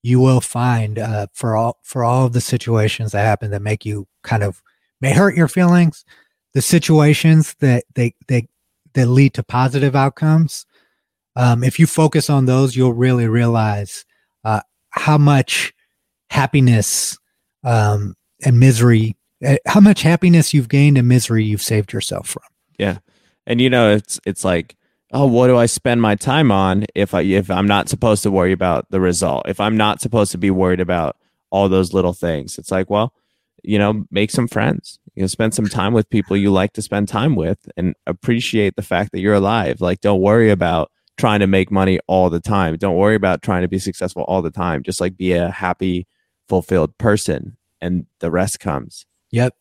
[0.04, 3.86] you will find uh, for all for all of the situations that happen that make
[3.86, 4.62] you kind of
[5.02, 6.06] may hurt your feelings,
[6.54, 8.48] the situations that they they
[8.94, 10.66] that lead to positive outcomes.
[11.36, 14.06] Um, if you focus on those, you'll really realize
[14.44, 15.74] uh, how much
[16.30, 17.18] happiness
[17.64, 19.16] um, and misery,
[19.46, 22.44] uh, how much happiness you've gained and misery you've saved yourself from.
[22.78, 23.00] Yeah.
[23.46, 24.76] And you know it's it's like
[25.14, 28.32] oh what do i spend my time on if i if i'm not supposed to
[28.32, 31.16] worry about the result if i'm not supposed to be worried about
[31.52, 33.14] all those little things it's like well
[33.64, 36.82] you know make some friends you know spend some time with people you like to
[36.82, 41.40] spend time with and appreciate the fact that you're alive like don't worry about trying
[41.40, 44.52] to make money all the time don't worry about trying to be successful all the
[44.52, 46.06] time just like be a happy
[46.50, 49.56] fulfilled person and the rest comes Yep.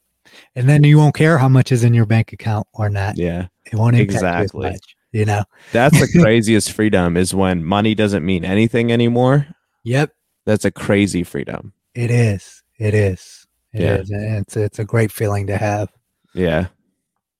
[0.55, 3.17] And then you won't care how much is in your bank account or not.
[3.19, 4.67] yeah It won't Exactly.
[4.69, 4.97] you as much.
[5.13, 5.45] You know.
[5.73, 9.47] that's the craziest freedom is when money doesn't mean anything anymore
[9.85, 10.11] Yep.
[10.47, 12.63] that's a crazy freedom It is.
[12.79, 13.42] It is.
[13.73, 13.95] It Yeah.
[13.97, 14.11] is.
[14.13, 15.89] It's it's a great feeling to have.
[16.35, 16.67] Yeah.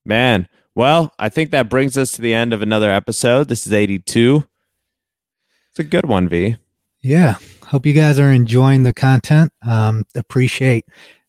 [0.05, 0.49] Man.
[0.75, 3.49] Well, I think that brings us to the end of another episode.
[3.49, 4.45] This is 82.
[5.71, 6.57] It's a good one, V.
[7.03, 7.37] Yeah.
[7.67, 9.53] Hope you guys are enjoying the content.
[9.67, 10.87] Um, appreciate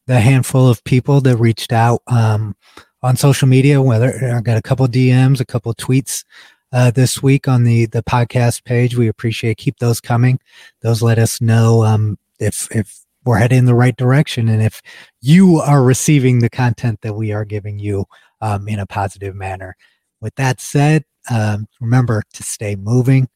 [0.07, 2.55] the handful of people that reached out um,
[3.01, 3.81] on social media.
[3.81, 6.23] Whether I got a couple DMs, a couple tweets
[6.71, 8.95] uh, this week on the the podcast page.
[8.95, 9.57] We appreciate.
[9.57, 10.39] Keep those coming.
[10.81, 14.81] Those let us know um, if if we're heading in the right direction and if
[15.21, 18.05] you are receiving the content that we are giving you
[18.41, 19.75] um, in a positive manner.
[20.19, 23.29] With that said, um, remember to stay moving.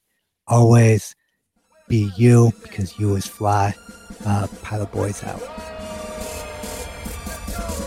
[0.48, 1.16] Always
[1.88, 3.74] be you because you is fly.
[4.26, 5.42] Uh, Pilot Boys out.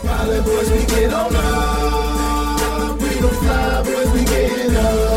[0.03, 2.99] Pilot boys, we get on up.
[2.99, 5.10] We don't fly, boys, we get up.